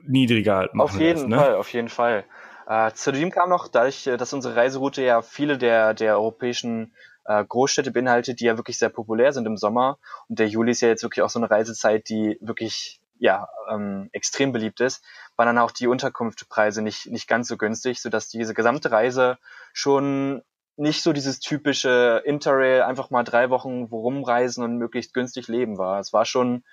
niedriger 0.03 0.57
halt 0.57 0.73
machen 0.73 0.95
Auf 0.95 0.99
jeden 0.99 1.13
lässt, 1.13 1.27
ne? 1.27 1.37
Fall, 1.37 1.55
auf 1.55 1.71
jeden 1.71 1.89
Fall. 1.89 2.25
Äh, 2.69 2.94
zudem 2.94 3.31
kam 3.31 3.50
noch, 3.50 3.68
dadurch, 3.68 4.06
äh, 4.06 4.16
dass 4.16 4.31
unsere 4.31 4.56
Reiseroute 4.56 5.01
ja 5.01 5.24
viele 5.24 5.57
der, 5.57 5.95
der 5.95 6.18
europäischen 6.18 6.94
äh, 7.25 7.44
Großstädte 7.44 7.89
beinhaltet, 7.89 8.39
die 8.39 8.45
ja 8.45 8.57
wirklich 8.57 8.77
sehr 8.77 8.89
populär 8.89 9.33
sind 9.33 9.48
im 9.48 9.57
Sommer. 9.57 9.98
Und 10.27 10.38
der 10.38 10.48
Juli 10.48 10.71
ist 10.71 10.81
ja 10.81 10.88
jetzt 10.88 11.01
wirklich 11.01 11.24
auch 11.24 11.31
so 11.31 11.39
eine 11.39 11.50
Reisezeit, 11.50 12.10
die 12.10 12.38
wirklich 12.42 13.01
ja, 13.18 13.50
ähm, 13.69 14.10
extrem 14.13 14.51
beliebt 14.51 14.81
ist, 14.81 15.04
waren 15.36 15.48
dann 15.48 15.57
auch 15.57 15.71
die 15.71 15.88
Unterkunftpreise 15.88 16.83
nicht, 16.83 17.07
nicht 17.07 17.27
ganz 17.27 17.48
so 17.48 17.57
günstig, 17.57 18.01
sodass 18.01 18.30
diese 18.30 18.54
gesamte 18.54 18.92
Reise 18.92 19.39
schon 19.74 20.44
nicht 20.77 21.01
so 21.01 21.12
dieses 21.12 21.39
typische 21.39 22.21
Interrail, 22.24 22.83
einfach 22.83 23.10
mal 23.10 23.24
drei 23.24 23.50
Wochen 23.50 23.89
wo 23.89 24.01
rumreisen 24.01 24.63
und 24.63 24.77
möglichst 24.77 25.16
günstig 25.16 25.48
leben 25.48 25.80
war. 25.80 26.00
Es 26.00 26.13
war 26.13 26.24
schon, 26.24 26.63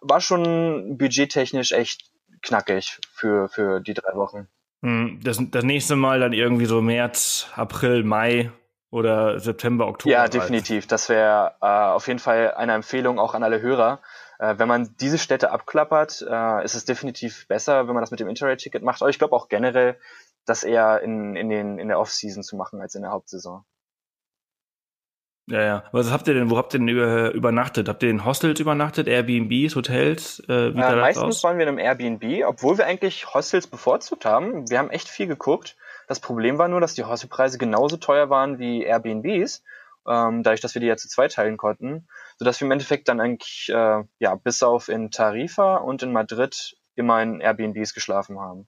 war 0.00 0.22
schon 0.22 0.96
budgettechnisch 0.96 1.72
echt 1.72 2.10
knackig 2.42 2.98
für, 3.12 3.48
für 3.48 3.80
die 3.80 3.94
drei 3.94 4.14
Wochen. 4.14 4.48
Hm, 4.82 5.20
das, 5.22 5.38
das 5.50 5.64
nächste 5.64 5.96
Mal 5.96 6.20
dann 6.20 6.32
irgendwie 6.32 6.66
so 6.66 6.80
März, 6.80 7.48
April, 7.54 8.04
Mai 8.04 8.52
oder 8.90 9.38
September, 9.40 9.86
Oktober. 9.86 10.12
Ja, 10.12 10.28
definitiv. 10.28 10.86
Das 10.86 11.08
wäre 11.08 11.54
äh, 11.60 11.66
auf 11.66 12.06
jeden 12.06 12.20
Fall 12.20 12.54
eine 12.54 12.72
Empfehlung 12.72 13.18
auch 13.18 13.34
an 13.34 13.42
alle 13.42 13.60
Hörer. 13.60 14.00
Äh, 14.38 14.54
wenn 14.58 14.68
man 14.68 14.94
diese 15.00 15.18
Städte 15.18 15.50
abklappert, 15.50 16.24
äh, 16.28 16.64
ist 16.64 16.74
es 16.74 16.84
definitiv 16.84 17.46
besser, 17.48 17.86
wenn 17.86 17.94
man 17.94 18.02
das 18.02 18.10
mit 18.10 18.20
dem 18.20 18.28
Interrail-Ticket 18.28 18.82
macht. 18.82 19.02
Aber 19.02 19.10
ich 19.10 19.18
glaube 19.18 19.34
auch 19.34 19.48
generell, 19.48 19.98
das 20.46 20.64
eher 20.64 21.02
in, 21.02 21.36
in, 21.36 21.48
den, 21.50 21.78
in 21.78 21.88
der 21.88 21.98
Off-Season 21.98 22.42
zu 22.42 22.56
machen 22.56 22.80
als 22.80 22.94
in 22.94 23.02
der 23.02 23.10
Hauptsaison. 23.10 23.64
Ja, 25.48 25.62
ja. 25.62 25.84
Was 25.92 26.10
habt 26.10 26.28
ihr 26.28 26.34
denn, 26.34 26.50
wo 26.50 26.56
habt 26.56 26.74
ihr 26.74 26.78
denn 26.78 26.88
über, 26.88 27.32
übernachtet? 27.32 27.88
Habt 27.88 28.02
ihr 28.02 28.10
in 28.10 28.24
Hostels 28.24 28.60
übernachtet, 28.60 29.08
Airbnbs, 29.08 29.76
Hotels? 29.76 30.40
Äh, 30.48 30.74
wie 30.74 30.80
äh, 30.80 30.96
meistens 30.96 31.42
waren 31.42 31.58
wir 31.58 31.66
in 31.66 31.68
einem 31.68 31.78
Airbnb, 31.78 32.44
obwohl 32.46 32.78
wir 32.78 32.86
eigentlich 32.86 33.32
Hostels 33.34 33.66
bevorzugt 33.66 34.24
haben. 34.24 34.68
Wir 34.68 34.78
haben 34.78 34.90
echt 34.90 35.08
viel 35.08 35.26
geguckt. 35.26 35.76
Das 36.06 36.20
Problem 36.20 36.58
war 36.58 36.68
nur, 36.68 36.80
dass 36.80 36.94
die 36.94 37.04
Hostelpreise 37.04 37.58
genauso 37.58 37.96
teuer 37.96 38.30
waren 38.30 38.58
wie 38.58 38.82
Airbnbs 38.82 39.62
ähm, 40.08 40.42
dadurch, 40.42 40.60
dass 40.60 40.74
wir 40.74 40.80
die 40.80 40.86
ja 40.86 40.96
zu 40.96 41.08
zweit 41.08 41.32
teilen 41.32 41.56
konnten, 41.56 42.08
sodass 42.38 42.60
wir 42.60 42.66
im 42.66 42.72
Endeffekt 42.72 43.08
dann 43.08 43.20
eigentlich 43.20 43.68
äh, 43.68 44.04
ja 44.18 44.34
bis 44.36 44.62
auf 44.62 44.88
in 44.88 45.10
Tarifa 45.10 45.76
und 45.76 46.02
in 46.02 46.12
Madrid 46.12 46.76
immer 46.94 47.22
in 47.22 47.40
Airbnbs 47.40 47.94
geschlafen 47.94 48.40
haben. 48.40 48.66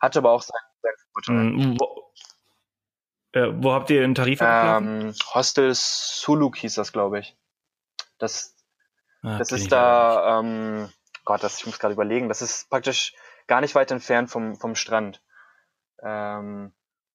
Hatte 0.00 0.20
aber 0.20 0.30
auch 0.30 0.42
seinen, 0.42 0.62
seinen 0.82 0.94
Vorteil. 1.12 1.66
Mhm. 1.66 1.78
Wo, 3.36 3.40
äh, 3.40 3.62
wo, 3.62 3.72
habt 3.72 3.90
ihr 3.90 4.02
in 4.02 4.14
Tarifa 4.14 4.78
ähm, 4.78 5.14
Hostel 5.34 5.72
Suluk 5.74 6.56
hieß 6.56 6.74
das, 6.74 6.92
glaube 6.92 7.20
ich. 7.20 7.36
Das, 8.18 8.56
ah, 9.22 9.38
das 9.38 9.52
ist 9.52 9.70
da, 9.70 10.40
ähm, 10.40 10.90
Gott, 11.24 11.42
das, 11.42 11.58
ich 11.58 11.66
muss 11.66 11.78
gerade 11.78 11.94
überlegen, 11.94 12.28
das 12.28 12.40
ist 12.40 12.70
praktisch 12.70 13.14
gar 13.46 13.60
nicht 13.60 13.74
weit 13.74 13.90
entfernt 13.90 14.30
vom, 14.30 14.56
vom 14.56 14.74
Strand. 14.74 15.22
Ähm, 16.02 16.72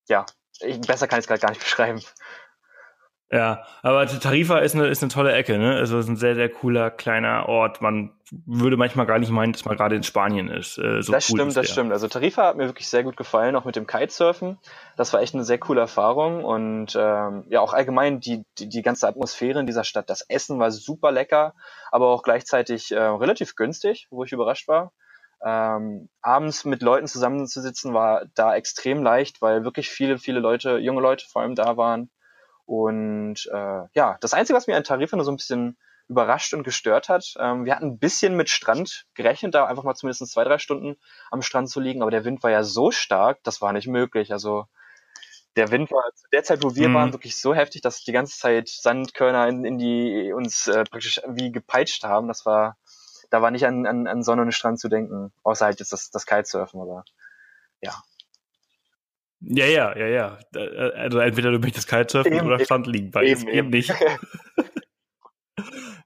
ja, 0.08 0.26
ich, 0.60 0.80
besser 0.82 1.08
kann 1.08 1.20
ich 1.20 1.24
es 1.24 1.28
gerade 1.28 1.42
gar 1.42 1.50
nicht 1.50 1.62
beschreiben. 1.64 2.02
Ja, 3.34 3.64
aber 3.82 4.06
Tarifa 4.08 4.60
ist 4.60 4.76
eine, 4.76 4.88
ist 4.88 5.02
eine 5.02 5.10
tolle 5.10 5.32
Ecke, 5.32 5.58
ne? 5.58 5.76
Also 5.76 5.98
es 5.98 6.06
ist 6.06 6.10
ein 6.10 6.18
sehr, 6.18 6.36
sehr 6.36 6.50
cooler 6.50 6.92
kleiner 6.92 7.48
Ort. 7.48 7.82
Man 7.82 8.12
würde 8.30 8.76
manchmal 8.76 9.06
gar 9.06 9.20
nicht 9.20 9.32
meinen, 9.32 9.54
dass 9.54 9.64
man 9.64 9.78
gerade 9.78 9.96
in 9.96 10.04
Spanien 10.04 10.50
ist. 10.50 10.78
Äh, 10.78 11.02
so 11.02 11.14
das 11.14 11.30
cool 11.30 11.40
stimmt, 11.40 11.56
das 11.56 11.70
stimmt. 11.70 11.94
Also 11.94 12.10
Tarifa 12.10 12.48
hat 12.48 12.58
mir 12.58 12.66
wirklich 12.66 12.90
sehr 12.90 13.04
gut 13.04 13.16
gefallen, 13.16 13.56
auch 13.56 13.64
mit 13.64 13.78
dem 13.78 13.88
Kitesurfen. 13.88 14.58
Das 14.98 15.14
war 15.14 15.22
echt 15.22 15.34
eine 15.34 15.46
sehr 15.46 15.60
coole 15.60 15.80
Erfahrung 15.80 16.44
und 16.44 16.94
ähm, 17.00 17.46
ja 17.48 17.62
auch 17.62 17.74
allgemein 17.74 18.20
die, 18.20 18.44
die, 18.58 18.68
die 18.68 18.82
ganze 18.82 19.08
Atmosphäre 19.08 19.62
in 19.62 19.66
dieser 19.66 19.86
Stadt. 19.86 20.10
Das 20.10 20.26
Essen 20.28 20.60
war 20.60 20.70
super 20.70 21.14
lecker, 21.14 21.54
aber 21.90 22.10
auch 22.10 22.24
gleichzeitig 22.24 22.92
äh, 22.92 23.00
relativ 23.00 23.56
günstig, 23.56 24.08
wo 24.12 24.26
ich 24.26 24.34
überrascht 24.34 24.68
war. 24.68 24.92
Ähm, 25.42 26.10
abends 26.22 26.66
mit 26.66 26.82
Leuten 26.82 27.08
zusammenzusitzen 27.08 27.94
war 27.94 28.26
da 28.36 28.56
extrem 28.56 29.04
leicht, 29.04 29.42
weil 29.42 29.64
wirklich 29.64 29.90
viele, 29.90 30.18
viele 30.18 30.42
Leute, 30.42 30.80
junge 30.80 31.02
Leute 31.02 31.26
vor 31.26 31.44
allem 31.44 31.56
da 31.56 31.78
waren 31.78 32.10
Und 32.72 33.50
äh, 33.52 33.82
ja, 33.94 34.18
das 34.22 34.34
Einzige, 34.34 34.56
was 34.56 34.66
mir 34.66 34.78
an 34.78 34.86
Tarifa 34.86 35.18
nur 35.18 35.26
so 35.26 35.32
ein 35.34 35.36
bisschen 35.36 35.78
überrascht 36.08 36.54
und 36.54 36.64
gestört 36.64 37.10
hat, 37.10 37.34
ähm, 37.38 37.66
wir 37.66 37.76
hatten 37.76 37.88
ein 37.88 38.00
bisschen 38.00 38.38
mit 38.38 38.50
Strand 38.50 39.08
gerechnet, 39.14 39.56
da 39.56 39.66
einfach 39.66 39.84
mal 39.84 39.94
zumindest 39.94 40.26
zwei, 40.32 40.46
drei 40.46 40.58
Stunden 40.58 40.96
am 41.32 41.42
Strand 41.42 41.70
zu 41.70 41.82
liegen, 41.82 42.02
aber 42.02 42.12
der 42.12 42.24
Wind 42.24 42.42
war 42.44 42.50
ja 42.50 42.64
so 42.64 42.90
stark, 42.90 43.44
das 43.44 43.60
war 43.60 43.74
nicht 43.74 43.88
möglich. 43.88 44.32
Also 44.32 44.68
der 45.58 45.70
Wind 45.70 45.92
war 45.92 46.02
zu 46.16 46.26
der 46.32 46.44
Zeit, 46.44 46.64
wo 46.64 46.74
wir 46.74 46.88
mhm. 46.88 46.94
waren, 46.94 47.12
wirklich 47.12 47.38
so 47.38 47.54
heftig, 47.54 47.82
dass 47.82 48.06
die 48.06 48.14
ganze 48.14 48.40
Zeit 48.40 48.70
Sandkörner 48.70 49.50
in, 49.50 49.66
in 49.66 49.78
die 49.78 50.32
uns 50.32 50.68
äh, 50.68 50.86
praktisch 50.86 51.20
wie 51.28 51.52
gepeitscht 51.52 52.06
haben. 52.06 52.30
Das 52.30 52.46
war, 52.46 52.78
da 53.32 53.42
war 53.42 53.52
nicht 53.52 53.66
an, 53.66 53.86
an, 53.86 54.08
an 54.08 54.24
Sonne 54.24 54.44
und 54.44 54.54
Strand 54.54 54.80
zu 54.80 54.88
denken, 54.88 55.34
außer 55.44 55.66
halt 55.66 55.82
jetzt 55.82 55.92
das, 55.92 56.10
das 56.10 56.26
Kitesurfen, 56.26 56.80
aber 56.80 57.04
ja. 57.82 58.02
Ja, 59.42 59.66
ja, 59.66 59.98
ja, 59.98 60.08
ja. 60.08 60.40
Äh, 60.56 60.92
also 60.94 61.20
entweder 61.20 61.52
du 61.52 61.60
möchtest 61.60 61.90
Kitesurfen 61.90 62.34
eben, 62.34 62.46
oder 62.46 62.60
Strand 62.60 62.88
liegen, 62.88 63.14
weil 63.14 63.28
eben, 63.28 63.48
eben 63.48 63.70
nicht. 63.70 63.94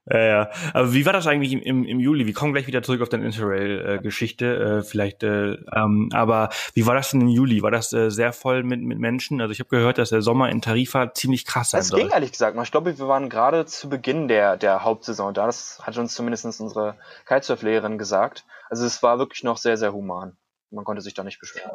Ja, 0.08 0.18
ja. 0.20 0.50
Aber 0.72 0.92
wie 0.92 1.04
war 1.04 1.12
das 1.12 1.26
eigentlich 1.26 1.52
im, 1.52 1.84
im, 1.84 1.98
Juli? 1.98 2.26
Wir 2.26 2.32
kommen 2.32 2.52
gleich 2.52 2.68
wieder 2.68 2.82
zurück 2.82 3.02
auf 3.02 3.08
deine 3.08 3.26
Interrail-Geschichte, 3.26 4.78
äh, 4.78 4.82
vielleicht. 4.82 5.24
Äh, 5.24 5.54
ähm, 5.74 6.10
aber 6.12 6.50
wie 6.74 6.86
war 6.86 6.94
das 6.94 7.10
denn 7.10 7.22
im 7.22 7.28
Juli? 7.28 7.62
War 7.62 7.72
das 7.72 7.92
äh, 7.92 8.10
sehr 8.10 8.32
voll 8.32 8.62
mit, 8.62 8.80
mit 8.80 9.00
Menschen? 9.00 9.40
Also 9.40 9.50
ich 9.50 9.58
habe 9.58 9.68
gehört, 9.68 9.98
dass 9.98 10.10
der 10.10 10.22
Sommer 10.22 10.48
in 10.50 10.62
Tarifa 10.62 11.12
ziemlich 11.12 11.44
krass 11.44 11.70
sein 11.70 11.80
Es 11.80 11.90
ging 11.90 12.10
ehrlich 12.10 12.30
gesagt. 12.30 12.56
Ich 12.62 12.70
glaube, 12.70 12.96
wir 12.96 13.08
waren 13.08 13.28
gerade 13.28 13.66
zu 13.66 13.88
Beginn 13.88 14.28
der, 14.28 14.56
der 14.56 14.84
Hauptsaison 14.84 15.34
da. 15.34 15.46
Das 15.46 15.80
hat 15.82 15.98
uns 15.98 16.14
zumindest 16.14 16.44
unsere 16.60 16.96
Kitesurf-Lehrerin 17.26 17.98
gesagt. 17.98 18.44
Also 18.70 18.86
es 18.86 19.02
war 19.02 19.18
wirklich 19.18 19.42
noch 19.42 19.56
sehr, 19.56 19.76
sehr 19.76 19.92
human. 19.92 20.36
Man 20.70 20.84
konnte 20.84 21.02
sich 21.02 21.14
da 21.14 21.24
nicht 21.24 21.40
beschweren. 21.40 21.72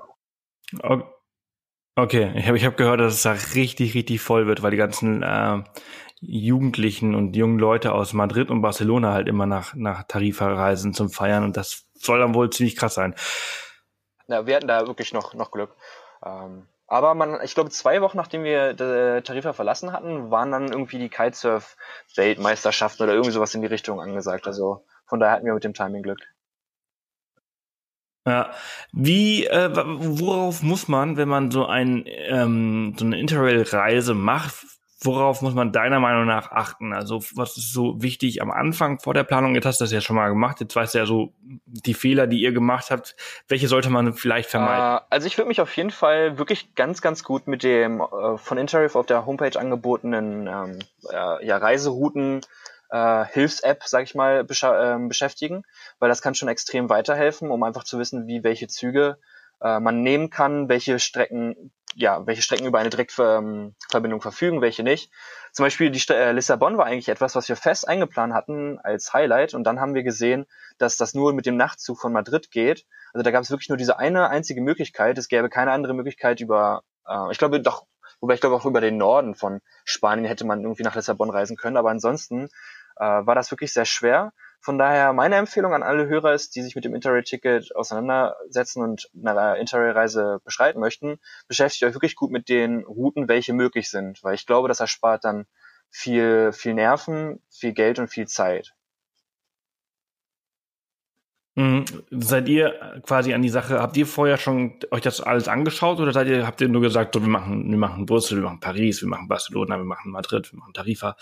Okay. 0.82 1.04
Okay, 1.96 2.32
ich 2.36 2.48
habe 2.48 2.58
ich 2.58 2.66
hab 2.66 2.78
gehört, 2.78 3.02
dass 3.02 3.16
es 3.16 3.24
da 3.24 3.34
richtig, 3.54 3.96
richtig 3.96 4.22
voll 4.22 4.48
wird, 4.48 4.64
weil 4.64 4.72
die 4.72 4.78
ganzen 4.78 5.24
äh, 5.24 5.62
Jugendlichen 6.22 7.16
und 7.16 7.36
jungen 7.36 7.60
Leute 7.60 7.92
aus 7.92 8.14
Madrid 8.14 8.50
und 8.50 8.62
Barcelona 8.62 9.12
halt 9.12 9.28
immer 9.28 9.46
nach, 9.46 9.74
nach 9.76 10.04
Tarifa 10.04 10.54
reisen 10.54 10.94
zum 10.94 11.10
Feiern 11.10 11.44
und 11.44 11.58
das 11.58 11.86
soll 11.96 12.20
dann 12.20 12.34
wohl 12.34 12.50
ziemlich 12.50 12.78
krass 12.78 12.94
sein. 12.94 13.14
Ja, 14.28 14.46
wir 14.46 14.56
hatten 14.56 14.68
da 14.68 14.88
wirklich 14.88 15.14
noch, 15.14 15.34
noch 15.34 15.52
Glück. 15.52 15.76
Ähm, 16.26 16.68
aber 16.88 17.14
man, 17.16 17.40
ich 17.44 17.56
glaube, 17.56 17.70
zwei 17.70 18.02
Wochen 18.02 18.18
nachdem 18.18 18.44
wir 18.44 18.76
Tarifa 19.24 19.54
verlassen 19.54 19.92
hatten, 19.92 20.30
waren 20.30 20.52
dann 20.52 20.72
irgendwie 20.72 21.00
die 21.00 21.10
Kitesurf-Weltmeisterschaften 21.10 23.04
oder 23.04 23.14
irgendwie 23.14 23.32
sowas 23.32 23.56
in 23.56 23.62
die 23.62 23.68
Richtung 23.68 24.00
angesagt. 24.00 24.48
Also 24.48 24.86
von 25.06 25.20
daher 25.20 25.36
hatten 25.36 25.46
wir 25.46 25.54
mit 25.54 25.64
dem 25.64 25.74
Timing 25.74 26.04
Glück. 26.04 26.20
Ja, 28.26 28.52
wie, 28.92 29.48
äh, 29.48 29.70
worauf 29.74 30.62
muss 30.62 30.88
man, 30.88 31.18
wenn 31.18 31.28
man 31.28 31.50
so 31.50 31.66
ein 31.66 32.04
ähm, 32.06 32.94
so 32.98 33.06
eine 33.06 33.20
Interrail-Reise 33.20 34.14
macht, 34.14 34.64
worauf 35.04 35.42
muss 35.42 35.56
man 35.56 35.72
deiner 35.72 36.00
Meinung 36.00 36.26
nach 36.26 36.52
achten? 36.52 36.94
Also 36.94 37.24
was 37.34 37.58
ist 37.58 37.74
so 37.74 38.02
wichtig 38.02 38.42
am 38.42 38.52
Anfang 38.52 39.00
vor 39.00 39.14
der 39.14 39.24
Planung? 39.24 39.56
Jetzt 39.56 39.66
hast 39.66 39.82
du 39.82 39.86
das 39.86 39.92
ja 39.92 40.02
schon 40.02 40.16
mal 40.16 40.30
gemacht. 40.30 40.60
Jetzt 40.62 40.76
weißt 40.76 40.94
du 40.94 41.00
ja 41.00 41.06
so 41.06 41.34
die 41.66 41.96
Fehler, 41.96 42.28
die 42.28 42.42
ihr 42.42 42.52
gemacht 42.52 42.92
habt. 42.92 43.16
Welche 43.48 43.68
sollte 43.68 43.90
man 43.90 44.14
vielleicht 44.14 44.50
vermeiden? 44.50 44.98
Uh, 44.98 45.08
also 45.10 45.26
ich 45.26 45.38
würde 45.38 45.48
mich 45.48 45.62
auf 45.62 45.76
jeden 45.76 45.92
Fall 45.92 46.38
wirklich 46.38 46.76
ganz, 46.76 47.02
ganz 47.02 47.24
gut 47.24 47.48
mit 47.48 47.64
dem 47.64 48.02
äh, 48.02 48.38
von 48.38 48.58
Interif 48.58 48.96
auf 48.96 49.08
der 49.08 49.26
Homepage 49.26 49.60
angebotenen 49.60 50.48
ähm, 50.48 50.80
äh, 51.10 51.46
ja, 51.46 51.58
Reiserouten 51.58 52.42
äh, 52.92 53.26
Hilfs-App, 53.26 53.84
sag 53.86 54.04
ich 54.04 54.16
mal, 54.16 54.44
besch 54.44 54.64
äh, 54.64 54.98
beschäftigen, 55.00 55.64
weil 56.00 56.10
das 56.10 56.22
kann 56.22 56.36
schon 56.36 56.50
extrem 56.50 56.90
weiterhelfen, 56.90 57.50
um 57.50 57.64
einfach 57.64 57.84
zu 57.84 57.98
wissen, 57.98 58.28
wie 58.28 58.44
welche 58.44 58.68
Züge 58.68 59.18
äh, 59.62 59.80
man 59.80 60.02
nehmen 60.02 60.30
kann, 60.30 60.70
welche 60.70 61.00
Strecken, 61.00 61.72
ja, 61.96 62.26
welche 62.26 62.42
Strecken 62.42 62.66
über 62.66 62.80
eine 62.80 62.90
Direktverbindung 62.90 64.22
verfügen, 64.22 64.62
welche 64.62 64.84
nicht. 64.84 65.12
Zum 65.54 65.66
Beispiel 65.66 65.90
die 65.90 66.00
St 66.00 66.12
äh, 66.12 66.32
Lissabon 66.32 66.78
war 66.78 66.86
eigentlich 66.86 67.10
etwas, 67.10 67.36
was 67.36 67.48
wir 67.48 67.56
fest 67.56 67.88
eingeplant 67.88 68.34
hatten 68.34 68.80
als 68.80 69.14
Highlight 69.14 69.54
und 69.54 69.64
dann 69.64 69.80
haben 69.80 69.94
wir 69.94 70.04
gesehen, 70.04 70.46
dass 70.78 70.98
das 70.98 71.14
nur 71.14 71.34
mit 71.34 71.46
dem 71.46 71.58
Nachtzug 71.58 72.00
von 72.00 72.14
Madrid 72.14 72.52
geht. 72.52 72.86
Also 73.14 73.24
da 73.24 73.32
gab 73.32 73.44
es 73.44 73.52
wirklich 73.52 73.70
nur 73.70 73.78
diese 73.78 74.00
eine 74.00 74.30
einzige 74.30 74.62
Möglichkeit. 74.62 75.18
Es 75.18 75.28
gäbe 75.28 75.50
keine 75.50 75.72
andere 75.72 75.94
Möglichkeit 75.94 76.42
über, 76.42 76.84
äh, 77.08 77.32
ich 77.32 77.38
glaube 77.38 77.62
doch, 77.62 77.86
wobei 78.20 78.36
ich 78.36 78.42
glaube 78.42 78.56
auch 78.56 78.66
über 78.66 78.82
den 78.82 78.98
Norden 78.98 79.36
von 79.36 79.62
Spanien 79.86 80.26
hätte 80.26 80.46
man 80.46 80.62
irgendwie 80.62 80.84
nach 80.84 80.96
Lissabon 80.96 81.30
reisen 81.30 81.58
können, 81.58 81.78
aber 81.78 81.90
ansonsten 81.90 82.50
äh, 83.02 83.26
war 83.26 83.34
das 83.36 83.50
wirklich 83.52 83.74
sehr 83.74 83.86
schwer. 83.86 84.32
Von 84.62 84.78
daher 84.78 85.12
meine 85.12 85.38
Empfehlung 85.38 85.74
an 85.74 85.82
alle 85.82 86.08
Hörer 86.08 86.34
ist, 86.34 86.56
die 86.56 86.62
sich 86.62 86.76
mit 86.76 86.86
dem 86.86 86.94
Interrail-Ticket 86.94 87.76
auseinandersetzen 87.76 88.84
und 88.84 89.10
eine 89.26 89.58
Interrail-Reise 89.58 90.40
beschreiten 90.46 90.80
möchten, 90.80 91.20
beschäftigt 91.48 91.84
euch 91.84 91.96
wirklich 91.96 92.16
gut 92.16 92.30
mit 92.30 92.48
den 92.48 92.84
Routen, 92.84 93.28
welche 93.28 93.54
möglich 93.54 93.90
sind, 93.90 94.24
weil 94.24 94.36
ich 94.36 94.46
glaube, 94.46 94.68
das 94.68 94.80
erspart 94.80 95.26
dann 95.26 95.48
viel, 95.90 96.52
viel 96.54 96.76
Nerven, 96.76 97.42
viel 97.50 97.74
Geld 97.74 97.98
und 97.98 98.08
viel 98.08 98.28
Zeit. 98.28 98.76
Mhm. 101.62 101.86
Seid 102.10 102.50
ihr 102.50 102.74
quasi 103.06 103.34
an 103.34 103.42
die 103.42 103.50
Sache, 103.50 103.80
habt 103.80 103.96
ihr 103.96 104.08
vorher 104.08 104.38
schon 104.38 104.80
euch 104.90 105.02
das 105.02 105.22
alles 105.22 105.48
angeschaut 105.48 106.00
oder 106.00 106.12
seid 106.12 106.28
ihr, 106.28 106.48
habt 106.48 106.60
ihr 106.62 106.68
nur 106.68 106.82
gesagt, 106.82 107.14
so, 107.14 107.22
wir 107.22 107.30
machen, 107.30 107.70
wir 107.70 107.78
machen 107.78 108.06
Brüssel, 108.08 108.38
wir 108.38 108.46
machen 108.46 108.60
Paris, 108.60 109.02
wir 109.02 109.10
machen 109.10 109.28
Barcelona, 109.28 109.78
wir 109.78 109.84
machen 109.84 110.12
Madrid, 110.12 110.52
wir 110.52 110.60
machen 110.60 110.74
Tarifa, 110.74 111.16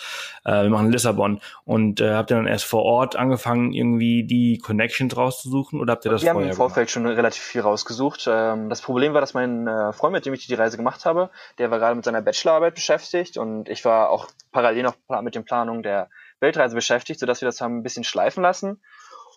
äh, 0.46 0.64
wir 0.64 0.70
machen 0.70 0.92
Lissabon 0.92 1.42
und 1.66 2.00
äh, 2.00 2.14
habt 2.14 2.32
ihr 2.32 2.38
dann 2.38 2.48
erst 2.48 2.66
vor 2.66 2.84
Ort 2.84 3.18
angefangen, 3.18 3.74
irgendwie 3.74 4.24
die 4.24 4.60
Connections 4.60 5.16
rauszusuchen 5.18 5.82
oder 5.82 5.94
habt 5.94 6.06
ihr 6.06 6.12
das 6.12 6.22
wir 6.22 6.32
vorher 6.32 6.40
Wir 6.40 6.46
haben 6.46 6.52
im 6.52 6.56
Vorfeld 6.56 6.88
gemacht? 6.88 7.06
schon 7.06 7.06
relativ 7.06 7.44
viel 7.44 7.62
rausgesucht. 7.62 8.28
Ähm, 8.32 8.70
das 8.70 8.82
Problem 8.82 9.14
war, 9.14 9.22
dass 9.22 9.34
mein 9.34 9.68
äh, 9.68 9.92
Freund, 9.92 10.14
mit 10.14 10.26
dem 10.26 10.34
ich 10.34 10.48
die 10.48 10.54
Reise 10.54 10.78
gemacht 10.78 11.06
habe, 11.06 11.30
der 11.58 11.70
war 11.70 11.80
gerade 11.80 11.96
mit 11.96 12.06
seiner 12.06 12.22
Bachelorarbeit 12.22 12.76
beschäftigt 12.76 13.38
und 13.38 13.68
ich 13.68 13.84
war 13.84 14.10
auch 14.10 14.28
parallel 14.54 14.84
noch 14.84 14.96
mit 15.22 15.36
den 15.36 15.44
Planungen 15.44 15.84
der 15.84 16.10
Weltreise 16.40 16.76
beschäftigt, 16.76 17.20
sodass 17.20 17.42
wir 17.42 17.48
das 17.48 17.60
haben 17.60 17.80
ein 17.80 17.84
bisschen 17.84 18.06
schleifen 18.06 18.42
lassen 18.42 18.80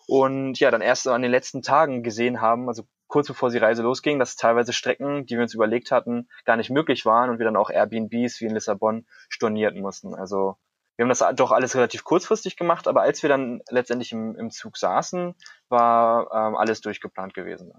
und 0.07 0.59
ja, 0.59 0.71
dann 0.71 0.81
erst 0.81 1.07
an 1.07 1.21
den 1.21 1.31
letzten 1.31 1.61
Tagen 1.61 2.03
gesehen 2.03 2.41
haben, 2.41 2.67
also 2.67 2.83
kurz 3.07 3.27
bevor 3.27 3.49
die 3.49 3.57
Reise 3.57 3.83
losging, 3.83 4.19
dass 4.19 4.35
teilweise 4.35 4.73
Strecken, 4.73 5.25
die 5.25 5.35
wir 5.35 5.43
uns 5.43 5.53
überlegt 5.53 5.91
hatten, 5.91 6.27
gar 6.45 6.57
nicht 6.57 6.69
möglich 6.69 7.05
waren 7.05 7.29
und 7.29 7.37
wir 7.37 7.45
dann 7.45 7.55
auch 7.55 7.69
Airbnbs 7.69 8.41
wie 8.41 8.45
in 8.45 8.53
Lissabon 8.53 9.05
stornieren 9.29 9.79
mussten. 9.81 10.15
Also 10.15 10.57
wir 10.95 11.03
haben 11.03 11.09
das 11.09 11.23
doch 11.35 11.51
alles 11.51 11.75
relativ 11.75 12.03
kurzfristig 12.03 12.55
gemacht, 12.55 12.87
aber 12.87 13.01
als 13.01 13.23
wir 13.23 13.29
dann 13.29 13.61
letztendlich 13.69 14.11
im, 14.11 14.35
im 14.35 14.51
Zug 14.51 14.77
saßen, 14.77 15.35
war 15.69 16.29
ähm, 16.33 16.55
alles 16.55 16.81
durchgeplant 16.81 17.33
gewesen. 17.33 17.71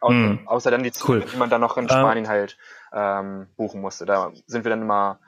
Außer, 0.00 0.14
mm. 0.14 0.48
außer 0.48 0.70
dann 0.70 0.82
die 0.82 0.92
Züge, 0.92 1.12
cool. 1.12 1.24
die 1.32 1.36
man 1.36 1.50
dann 1.50 1.60
noch 1.60 1.76
in 1.76 1.84
ähm. 1.84 1.88
Spanien 1.88 2.26
uh, 2.26 2.28
halt 2.28 2.58
ähm, 2.92 3.48
buchen 3.56 3.80
musste. 3.80 4.04
Da 4.04 4.32
sind 4.46 4.64
wir 4.64 4.70
dann 4.70 4.82
immer 4.82 5.20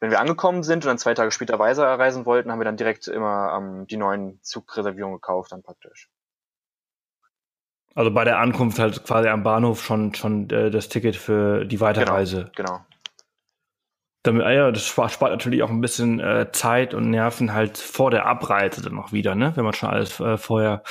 wenn 0.00 0.10
wir 0.10 0.20
angekommen 0.20 0.62
sind 0.62 0.84
und 0.84 0.88
dann 0.88 0.98
zwei 0.98 1.14
Tage 1.14 1.30
später 1.30 1.58
weiterreisen 1.58 2.26
wollten, 2.26 2.50
haben 2.50 2.58
wir 2.58 2.64
dann 2.64 2.78
direkt 2.78 3.06
immer 3.06 3.54
ähm, 3.56 3.86
die 3.86 3.98
neuen 3.98 4.40
Zugreservierungen 4.42 5.16
gekauft, 5.16 5.52
dann 5.52 5.62
praktisch. 5.62 6.08
Also 7.94 8.10
bei 8.10 8.24
der 8.24 8.38
Ankunft 8.38 8.78
halt 8.78 9.04
quasi 9.04 9.28
am 9.28 9.42
Bahnhof 9.42 9.82
schon 9.82 10.14
schon 10.14 10.48
äh, 10.50 10.70
das 10.70 10.88
Ticket 10.88 11.16
für 11.16 11.64
die 11.64 11.80
Weiterreise. 11.80 12.50
Genau. 12.54 12.74
genau. 12.74 12.84
Damit, 14.22 14.42
ah 14.42 14.52
ja, 14.52 14.70
das 14.70 14.86
spart, 14.86 15.18
natürlich 15.22 15.62
auch 15.62 15.70
ein 15.70 15.80
bisschen 15.80 16.20
äh, 16.20 16.52
Zeit 16.52 16.92
und 16.92 17.08
Nerven 17.08 17.54
halt 17.54 17.78
vor 17.78 18.10
der 18.10 18.26
Abreise 18.26 18.82
dann 18.82 18.94
noch 18.94 19.12
wieder, 19.12 19.34
ne? 19.34 19.52
Wenn 19.54 19.64
man 19.64 19.72
schon 19.72 19.88
alles 19.88 20.20
äh, 20.20 20.36
vorher 20.36 20.82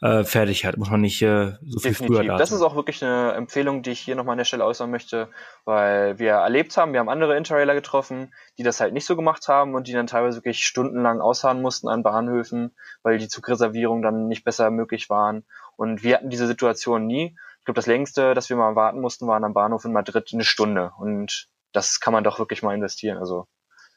äh, 0.00 0.24
fertig 0.24 0.64
hat, 0.64 0.78
muss 0.78 0.88
man 0.88 1.02
nicht 1.02 1.20
äh, 1.20 1.52
so 1.60 1.80
viel 1.80 1.90
Definitiv. 1.90 2.16
früher 2.16 2.26
da 2.26 2.36
Das 2.38 2.50
ist 2.50 2.62
auch 2.62 2.76
wirklich 2.76 3.04
eine 3.04 3.32
Empfehlung, 3.32 3.82
die 3.82 3.90
ich 3.90 4.00
hier 4.00 4.16
nochmal 4.16 4.32
an 4.32 4.38
der 4.38 4.46
Stelle 4.46 4.64
äußern 4.64 4.90
möchte, 4.90 5.28
weil 5.66 6.18
wir 6.18 6.32
erlebt 6.32 6.78
haben, 6.78 6.94
wir 6.94 7.00
haben 7.00 7.10
andere 7.10 7.36
Interrailer 7.36 7.74
getroffen, 7.74 8.32
die 8.56 8.62
das 8.62 8.80
halt 8.80 8.94
nicht 8.94 9.04
so 9.04 9.16
gemacht 9.16 9.48
haben 9.48 9.74
und 9.74 9.86
die 9.86 9.92
dann 9.92 10.06
teilweise 10.06 10.38
wirklich 10.38 10.66
stundenlang 10.66 11.20
ausharren 11.20 11.60
mussten 11.60 11.88
an 11.88 12.02
Bahnhöfen, 12.02 12.74
weil 13.02 13.18
die 13.18 13.28
Zugreservierungen 13.28 14.02
dann 14.02 14.28
nicht 14.28 14.44
besser 14.44 14.70
möglich 14.70 15.10
waren. 15.10 15.44
Und 15.76 16.02
wir 16.02 16.14
hatten 16.14 16.30
diese 16.30 16.46
Situation 16.46 17.06
nie. 17.06 17.36
Ich 17.58 17.64
glaube, 17.66 17.76
das 17.76 17.86
längste, 17.86 18.32
dass 18.32 18.48
wir 18.48 18.56
mal 18.56 18.76
warten 18.76 19.02
mussten, 19.02 19.26
waren 19.26 19.44
am 19.44 19.52
Bahnhof 19.52 19.84
in 19.84 19.92
Madrid 19.92 20.30
eine 20.32 20.44
Stunde. 20.44 20.92
Und 20.98 21.50
das 21.72 22.00
kann 22.00 22.12
man 22.12 22.24
doch 22.24 22.38
wirklich 22.38 22.62
mal 22.62 22.74
investieren. 22.74 23.18
Also 23.18 23.46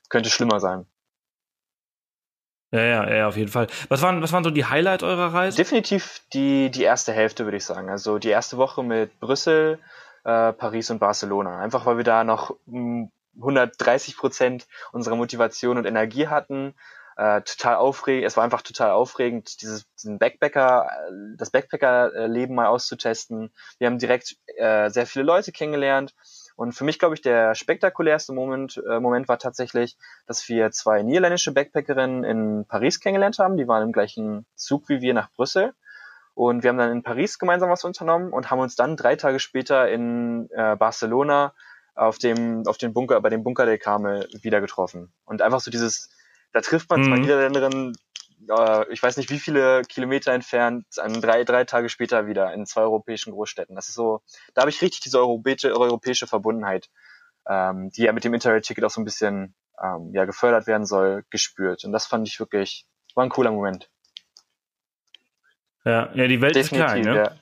könnte 0.09 0.29
schlimmer 0.29 0.59
sein. 0.59 0.85
Ja, 2.71 2.81
ja, 2.83 3.13
ja, 3.13 3.27
auf 3.27 3.35
jeden 3.35 3.51
Fall. 3.51 3.67
Was 3.89 4.01
waren, 4.01 4.21
was 4.21 4.31
waren 4.31 4.45
so 4.45 4.49
die 4.49 4.65
Highlights 4.65 5.03
eurer 5.03 5.33
Reise? 5.33 5.57
Definitiv 5.57 6.21
die, 6.33 6.71
die 6.71 6.83
erste 6.83 7.11
Hälfte, 7.11 7.43
würde 7.43 7.57
ich 7.57 7.65
sagen. 7.65 7.89
Also 7.89 8.17
die 8.17 8.29
erste 8.29 8.57
Woche 8.57 8.81
mit 8.81 9.19
Brüssel, 9.19 9.79
äh, 10.23 10.53
Paris 10.53 10.89
und 10.89 10.99
Barcelona. 10.99 11.59
Einfach 11.59 11.85
weil 11.85 11.97
wir 11.97 12.05
da 12.05 12.23
noch 12.23 12.55
130 13.35 14.13
hm, 14.13 14.19
Prozent 14.19 14.67
unserer 14.93 15.17
Motivation 15.17 15.77
und 15.77 15.85
Energie 15.85 16.27
hatten. 16.27 16.73
Äh, 17.17 17.41
total 17.41 17.75
aufregend, 17.75 18.25
es 18.25 18.37
war 18.37 18.45
einfach 18.45 18.61
total 18.61 18.91
aufregend, 18.91 19.61
dieses 19.61 19.85
diesen 19.95 20.17
Backpacker, 20.17 20.87
äh, 20.89 21.35
das 21.37 21.49
Backpacker-Leben 21.49 22.55
mal 22.55 22.67
auszutesten. 22.67 23.51
Wir 23.79 23.87
haben 23.87 23.99
direkt 23.99 24.37
äh, 24.55 24.89
sehr 24.89 25.05
viele 25.05 25.25
Leute 25.25 25.51
kennengelernt 25.51 26.15
und 26.61 26.73
für 26.73 26.83
mich, 26.83 26.99
glaube 26.99 27.15
ich, 27.15 27.23
der 27.23 27.55
spektakulärste 27.55 28.33
Moment, 28.33 28.79
äh, 28.87 28.99
Moment 28.99 29.27
war 29.27 29.39
tatsächlich, 29.39 29.97
dass 30.27 30.47
wir 30.47 30.69
zwei 30.69 31.01
niederländische 31.01 31.51
Backpackerinnen 31.51 32.23
in 32.23 32.65
Paris 32.67 32.99
kennengelernt 32.99 33.39
haben. 33.39 33.57
Die 33.57 33.67
waren 33.67 33.81
im 33.81 33.91
gleichen 33.91 34.45
Zug 34.53 34.87
wie 34.87 35.01
wir 35.01 35.15
nach 35.15 35.31
Brüssel. 35.31 35.73
Und 36.35 36.61
wir 36.61 36.69
haben 36.69 36.77
dann 36.77 36.91
in 36.91 37.01
Paris 37.01 37.39
gemeinsam 37.39 37.71
was 37.71 37.83
unternommen 37.83 38.31
und 38.31 38.51
haben 38.51 38.59
uns 38.59 38.75
dann 38.75 38.95
drei 38.95 39.15
Tage 39.15 39.39
später 39.39 39.89
in 39.89 40.51
äh, 40.51 40.75
Barcelona 40.75 41.55
auf 41.95 42.19
dem, 42.19 42.61
auf 42.67 42.77
den 42.77 42.93
Bunker, 42.93 43.19
bei 43.21 43.29
dem 43.29 43.41
Bunker 43.41 43.65
der 43.65 43.79
Kamel 43.79 44.29
wieder 44.43 44.61
getroffen. 44.61 45.11
Und 45.25 45.41
einfach 45.41 45.61
so 45.61 45.71
dieses, 45.71 46.11
da 46.53 46.61
trifft 46.61 46.91
man 46.91 47.01
mhm. 47.01 47.05
zwei 47.05 47.17
Niederländerinnen, 47.21 47.97
äh, 48.49 48.91
ich 48.91 49.01
weiß 49.01 49.17
nicht 49.17 49.29
wie 49.29 49.39
viele 49.39 49.81
Kilometer 49.83 50.33
entfernt, 50.33 50.85
drei, 50.95 51.43
drei 51.43 51.63
Tage 51.65 51.89
später 51.89 52.27
wieder 52.27 52.53
in 52.53 52.65
zwei 52.65 52.81
europäischen 52.81 53.31
Großstädten. 53.31 53.75
Das 53.75 53.89
ist 53.89 53.95
so, 53.95 54.21
da 54.53 54.61
habe 54.61 54.71
ich 54.71 54.81
richtig 54.81 55.01
diese 55.01 55.19
europäische, 55.19 55.73
europäische 55.73 56.27
Verbundenheit, 56.27 56.89
ähm, 57.47 57.89
die 57.91 58.03
ja 58.03 58.13
mit 58.13 58.23
dem 58.23 58.33
Interrail-Ticket 58.33 58.83
auch 58.83 58.89
so 58.89 59.01
ein 59.01 59.05
bisschen 59.05 59.55
ähm, 59.81 60.11
ja, 60.13 60.25
gefördert 60.25 60.67
werden 60.67 60.85
soll, 60.85 61.23
gespürt. 61.29 61.83
Und 61.83 61.91
das 61.91 62.05
fand 62.05 62.27
ich 62.27 62.39
wirklich, 62.39 62.85
war 63.15 63.23
ein 63.23 63.29
cooler 63.29 63.51
Moment. 63.51 63.89
Ja, 65.83 66.13
ja 66.13 66.27
die 66.27 66.41
Welt 66.41 66.55
Definitiv, 66.55 66.85
ist 66.85 67.01
klein, 67.01 67.15
ne? 67.15 67.23
Ja. 67.23 67.35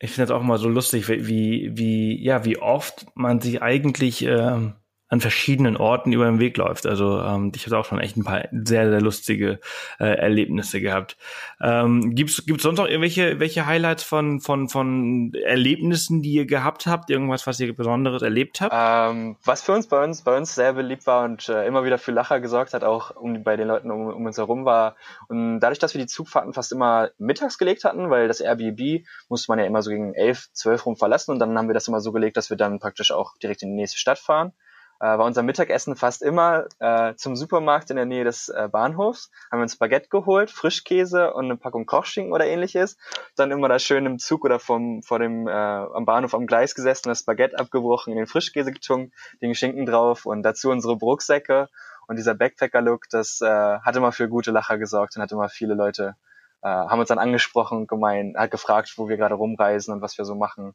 Ich 0.00 0.12
finde 0.12 0.24
es 0.24 0.30
auch 0.30 0.42
mal 0.42 0.58
so 0.58 0.68
lustig, 0.68 1.08
wie, 1.08 1.76
wie, 1.76 2.22
ja, 2.22 2.44
wie 2.44 2.58
oft 2.58 3.06
man 3.16 3.40
sich 3.40 3.62
eigentlich 3.62 4.22
ähm, 4.22 4.76
an 5.08 5.20
verschiedenen 5.20 5.76
Orten 5.76 6.12
über 6.12 6.26
den 6.26 6.38
Weg 6.38 6.56
läuft. 6.58 6.86
Also 6.86 7.20
ähm, 7.20 7.50
ich 7.54 7.64
habe 7.64 7.78
auch 7.78 7.86
schon 7.86 7.98
echt 7.98 8.16
ein 8.16 8.24
paar 8.24 8.44
sehr, 8.52 8.90
sehr 8.90 9.00
lustige 9.00 9.58
äh, 9.98 10.04
Erlebnisse 10.04 10.80
gehabt. 10.80 11.16
Ähm, 11.60 12.14
gibt's 12.14 12.44
gibt's 12.44 12.62
sonst 12.62 12.78
noch 12.78 12.86
irgendwelche 12.86 13.40
welche 13.40 13.66
Highlights 13.66 14.02
von, 14.04 14.40
von, 14.40 14.68
von 14.68 15.32
Erlebnissen, 15.34 16.20
die 16.22 16.32
ihr 16.32 16.46
gehabt 16.46 16.86
habt? 16.86 17.08
Irgendwas, 17.08 17.46
was 17.46 17.58
ihr 17.58 17.74
Besonderes 17.74 18.20
erlebt 18.20 18.60
habt? 18.60 18.74
Ähm, 18.76 19.36
was 19.44 19.62
für 19.62 19.72
uns 19.72 19.86
bei 19.86 20.04
uns 20.04 20.22
bei 20.22 20.36
uns 20.36 20.54
sehr 20.54 20.74
beliebt 20.74 21.06
war 21.06 21.24
und 21.24 21.48
äh, 21.48 21.66
immer 21.66 21.84
wieder 21.84 21.98
für 21.98 22.12
Lacher 22.12 22.40
gesorgt 22.40 22.74
hat, 22.74 22.84
auch 22.84 23.16
um, 23.16 23.42
bei 23.42 23.56
den 23.56 23.68
Leuten 23.68 23.90
um, 23.90 24.08
um 24.08 24.26
uns 24.26 24.36
herum 24.36 24.66
war. 24.66 24.96
Und 25.28 25.60
dadurch, 25.60 25.78
dass 25.78 25.94
wir 25.94 26.02
die 26.02 26.06
Zugfahrten 26.06 26.52
fast 26.52 26.70
immer 26.70 27.10
mittags 27.16 27.56
gelegt 27.56 27.84
hatten, 27.84 28.10
weil 28.10 28.28
das 28.28 28.40
Airbnb 28.40 29.06
musste 29.30 29.50
man 29.50 29.58
ja 29.58 29.64
immer 29.64 29.80
so 29.80 29.90
gegen 29.90 30.12
elf, 30.12 30.48
zwölf 30.52 30.84
rum 30.84 30.96
verlassen 30.96 31.30
und 31.30 31.38
dann 31.38 31.56
haben 31.56 31.68
wir 31.68 31.74
das 31.74 31.88
immer 31.88 32.00
so 32.00 32.12
gelegt, 32.12 32.36
dass 32.36 32.50
wir 32.50 32.58
dann 32.58 32.78
praktisch 32.78 33.10
auch 33.10 33.38
direkt 33.38 33.62
in 33.62 33.70
die 33.70 33.76
nächste 33.76 33.98
Stadt 33.98 34.18
fahren 34.18 34.52
äh, 35.00 35.06
war 35.06 35.24
unser 35.24 35.42
Mittagessen 35.42 35.96
fast 35.96 36.22
immer 36.22 36.66
äh, 36.80 37.14
zum 37.14 37.36
Supermarkt 37.36 37.90
in 37.90 37.96
der 37.96 38.04
Nähe 38.04 38.24
des 38.24 38.48
äh, 38.48 38.68
Bahnhofs. 38.70 39.30
Haben 39.50 39.60
wir 39.60 39.62
uns 39.62 39.76
Baguette 39.76 40.08
geholt, 40.08 40.50
Frischkäse 40.50 41.32
und 41.34 41.44
eine 41.44 41.56
Packung 41.56 41.86
Kochschinken 41.86 42.32
oder 42.32 42.46
ähnliches. 42.46 42.96
Dann 43.36 43.50
immer 43.50 43.68
da 43.68 43.78
schön 43.78 44.06
im 44.06 44.18
Zug 44.18 44.44
oder 44.44 44.58
vom, 44.58 45.02
vor 45.02 45.18
dem, 45.18 45.46
äh, 45.46 45.52
am 45.52 46.04
Bahnhof 46.04 46.34
am 46.34 46.46
Gleis 46.46 46.74
gesessen, 46.74 47.08
das 47.08 47.22
Baguette 47.22 47.58
abgebrochen, 47.58 48.12
in 48.12 48.18
den 48.18 48.26
Frischkäse 48.26 48.72
getunkt, 48.72 49.14
den 49.40 49.54
Schinken 49.54 49.86
drauf 49.86 50.26
und 50.26 50.42
dazu 50.42 50.70
unsere 50.70 50.96
Brucksäcke. 50.96 51.68
Und 52.08 52.16
dieser 52.16 52.34
Backpacker-Look, 52.34 53.08
das 53.10 53.40
äh, 53.42 53.46
hat 53.46 53.94
immer 53.94 54.12
für 54.12 54.28
gute 54.28 54.50
Lacher 54.50 54.78
gesorgt 54.78 55.14
und 55.16 55.22
hat 55.22 55.30
immer 55.30 55.48
viele 55.48 55.74
Leute, 55.74 56.16
äh, 56.62 56.68
haben 56.68 56.98
uns 56.98 57.10
dann 57.10 57.18
angesprochen, 57.18 57.86
gemein, 57.86 58.34
hat 58.36 58.50
gefragt, 58.50 58.94
wo 58.96 59.08
wir 59.08 59.18
gerade 59.18 59.34
rumreisen 59.34 59.92
und 59.92 60.00
was 60.00 60.16
wir 60.16 60.24
so 60.24 60.34
machen. 60.34 60.74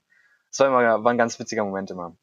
Das 0.52 0.60
war 0.60 0.68
immer 0.68 1.04
war 1.04 1.12
ein 1.12 1.18
ganz 1.18 1.40
witziger 1.40 1.66
Moment 1.66 1.90
immer. 1.90 2.16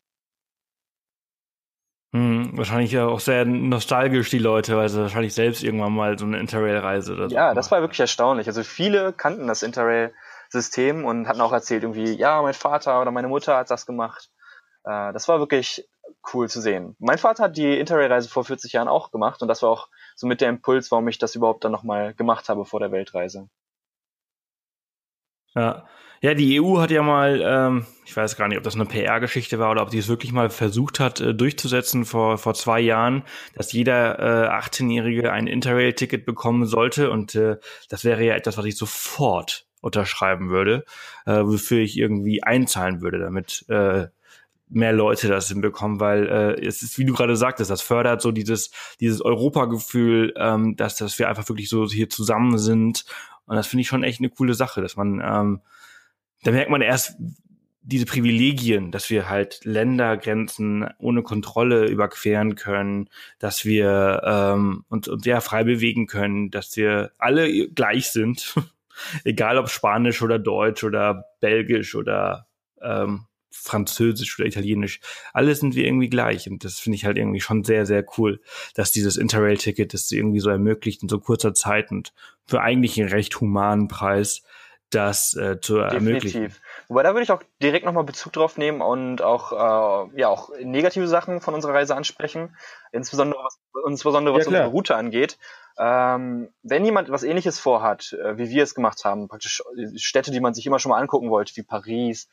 Wahrscheinlich 2.52 2.92
ja 2.92 3.06
auch 3.06 3.20
sehr 3.20 3.44
nostalgisch, 3.44 4.30
die 4.30 4.38
Leute, 4.38 4.76
weil 4.76 4.88
sie 4.88 5.00
wahrscheinlich 5.00 5.34
selbst 5.34 5.62
irgendwann 5.62 5.92
mal 5.92 6.18
so 6.18 6.24
eine 6.24 6.38
Interrail-Reise 6.38 7.14
oder 7.14 7.28
so. 7.28 7.34
Ja, 7.34 7.54
das 7.54 7.70
war 7.70 7.80
wirklich 7.80 8.00
erstaunlich. 8.00 8.46
Also 8.46 8.62
viele 8.62 9.12
kannten 9.12 9.46
das 9.46 9.62
Interrail-System 9.62 11.04
und 11.04 11.28
hatten 11.28 11.40
auch 11.40 11.52
erzählt 11.52 11.82
irgendwie, 11.82 12.12
ja, 12.12 12.42
mein 12.42 12.54
Vater 12.54 13.00
oder 13.00 13.10
meine 13.10 13.28
Mutter 13.28 13.56
hat 13.56 13.70
das 13.70 13.86
gemacht. 13.86 14.30
Äh, 14.84 15.12
das 15.12 15.28
war 15.28 15.38
wirklich 15.38 15.88
cool 16.32 16.48
zu 16.48 16.60
sehen. 16.60 16.96
Mein 16.98 17.18
Vater 17.18 17.44
hat 17.44 17.56
die 17.56 17.78
Interrail-Reise 17.78 18.28
vor 18.28 18.44
40 18.44 18.72
Jahren 18.72 18.88
auch 18.88 19.10
gemacht 19.10 19.42
und 19.42 19.48
das 19.48 19.62
war 19.62 19.70
auch 19.70 19.88
so 20.16 20.26
mit 20.26 20.40
der 20.40 20.48
Impuls, 20.48 20.90
warum 20.90 21.08
ich 21.08 21.18
das 21.18 21.34
überhaupt 21.34 21.64
dann 21.64 21.72
nochmal 21.72 22.14
gemacht 22.14 22.48
habe 22.48 22.64
vor 22.64 22.80
der 22.80 22.92
Weltreise. 22.92 23.48
Ja. 25.54 25.86
Ja, 26.22 26.34
die 26.34 26.60
EU 26.60 26.78
hat 26.78 26.90
ja 26.90 27.02
mal, 27.02 27.40
ähm, 27.42 27.86
ich 28.04 28.14
weiß 28.14 28.36
gar 28.36 28.46
nicht, 28.46 28.58
ob 28.58 28.64
das 28.64 28.74
eine 28.74 28.84
PR-Geschichte 28.84 29.58
war 29.58 29.70
oder 29.70 29.80
ob 29.80 29.88
die 29.88 29.96
es 29.96 30.08
wirklich 30.08 30.32
mal 30.32 30.50
versucht 30.50 31.00
hat 31.00 31.18
äh, 31.20 31.34
durchzusetzen 31.34 32.04
vor, 32.04 32.36
vor 32.36 32.52
zwei 32.52 32.78
Jahren, 32.78 33.22
dass 33.54 33.72
jeder 33.72 34.18
äh, 34.18 34.50
18-Jährige 34.50 35.32
ein 35.32 35.46
Interrail-Ticket 35.46 36.26
bekommen 36.26 36.66
sollte. 36.66 37.10
Und 37.10 37.34
äh, 37.36 37.56
das 37.88 38.04
wäre 38.04 38.22
ja 38.22 38.34
etwas, 38.34 38.58
was 38.58 38.66
ich 38.66 38.76
sofort 38.76 39.66
unterschreiben 39.80 40.50
würde, 40.50 40.84
äh, 41.24 41.42
wofür 41.42 41.78
ich 41.78 41.96
irgendwie 41.96 42.42
einzahlen 42.42 43.00
würde, 43.00 43.18
damit 43.18 43.64
äh, 43.70 44.08
mehr 44.68 44.92
Leute 44.92 45.28
das 45.28 45.48
hinbekommen, 45.48 46.00
weil 46.00 46.28
äh, 46.28 46.66
es 46.66 46.82
ist, 46.82 46.98
wie 46.98 47.06
du 47.06 47.14
gerade 47.14 47.34
sagtest, 47.34 47.70
das 47.70 47.80
fördert 47.80 48.20
so 48.20 48.30
dieses, 48.30 48.70
dieses 49.00 49.22
Europagefühl, 49.22 50.34
ähm, 50.36 50.76
dass, 50.76 50.96
dass 50.96 51.18
wir 51.18 51.30
einfach 51.30 51.48
wirklich 51.48 51.70
so 51.70 51.88
hier 51.88 52.10
zusammen 52.10 52.58
sind. 52.58 53.06
Und 53.46 53.56
das 53.56 53.66
finde 53.66 53.80
ich 53.80 53.88
schon 53.88 54.04
echt 54.04 54.20
eine 54.20 54.28
coole 54.28 54.52
Sache, 54.52 54.82
dass 54.82 54.96
man 54.96 55.22
ähm, 55.24 55.60
da 56.42 56.50
merkt 56.52 56.70
man 56.70 56.82
erst 56.82 57.16
diese 57.82 58.06
Privilegien, 58.06 58.92
dass 58.92 59.10
wir 59.10 59.28
halt 59.28 59.64
Ländergrenzen 59.64 60.88
ohne 60.98 61.22
Kontrolle 61.22 61.86
überqueren 61.86 62.54
können, 62.54 63.08
dass 63.38 63.64
wir 63.64 64.22
ähm, 64.24 64.84
uns, 64.88 65.08
uns 65.08 65.24
ja 65.24 65.40
frei 65.40 65.64
bewegen 65.64 66.06
können, 66.06 66.50
dass 66.50 66.76
wir 66.76 67.12
alle 67.18 67.68
gleich 67.70 68.10
sind, 68.10 68.54
egal 69.24 69.58
ob 69.58 69.70
Spanisch 69.70 70.22
oder 70.22 70.38
Deutsch 70.38 70.84
oder 70.84 71.24
Belgisch 71.40 71.94
oder 71.94 72.46
ähm, 72.82 73.26
Französisch 73.50 74.38
oder 74.38 74.46
Italienisch, 74.46 75.00
alle 75.32 75.54
sind 75.54 75.74
wir 75.74 75.84
irgendwie 75.84 76.08
gleich. 76.08 76.48
Und 76.48 76.64
das 76.64 76.78
finde 76.78 76.96
ich 76.96 77.04
halt 77.04 77.18
irgendwie 77.18 77.40
schon 77.40 77.64
sehr, 77.64 77.86
sehr 77.86 78.04
cool, 78.16 78.40
dass 78.74 78.92
dieses 78.92 79.16
Interrail-Ticket 79.16 79.92
das 79.92 80.10
irgendwie 80.12 80.40
so 80.40 80.50
ermöglicht 80.50 81.02
in 81.02 81.08
so 81.08 81.18
kurzer 81.18 81.54
Zeit 81.54 81.90
und 81.90 82.12
für 82.46 82.60
eigentlich 82.60 83.00
einen 83.00 83.10
recht 83.10 83.40
humanen 83.40 83.88
Preis 83.88 84.42
das 84.90 85.34
äh, 85.34 85.60
zu 85.60 85.76
Definitiv. 85.76 85.94
ermöglichen. 85.94 86.54
Wobei 86.88 87.02
da 87.02 87.10
würde 87.10 87.22
ich 87.22 87.30
auch 87.30 87.42
direkt 87.62 87.86
nochmal 87.86 88.04
Bezug 88.04 88.32
drauf 88.32 88.58
nehmen 88.58 88.80
und 88.80 89.22
auch, 89.22 89.52
äh, 89.52 90.20
ja, 90.20 90.28
auch 90.28 90.50
negative 90.60 91.06
Sachen 91.06 91.40
von 91.40 91.54
unserer 91.54 91.74
Reise 91.74 91.94
ansprechen, 91.94 92.56
insbesondere 92.92 93.42
was, 93.44 93.60
insbesondere 93.86 94.34
was 94.34 94.44
ja, 94.44 94.48
unsere 94.48 94.66
Route 94.66 94.96
angeht. 94.96 95.38
Ähm, 95.78 96.52
wenn 96.62 96.84
jemand 96.84 97.10
was 97.10 97.22
ähnliches 97.22 97.58
vorhat, 97.58 98.12
äh, 98.12 98.36
wie 98.36 98.50
wir 98.50 98.64
es 98.64 98.74
gemacht 98.74 99.04
haben, 99.04 99.28
praktisch 99.28 99.62
Städte, 99.96 100.32
die 100.32 100.40
man 100.40 100.52
sich 100.52 100.66
immer 100.66 100.78
schon 100.78 100.90
mal 100.90 101.00
angucken 101.00 101.30
wollte, 101.30 101.56
wie 101.56 101.62
Paris, 101.62 102.28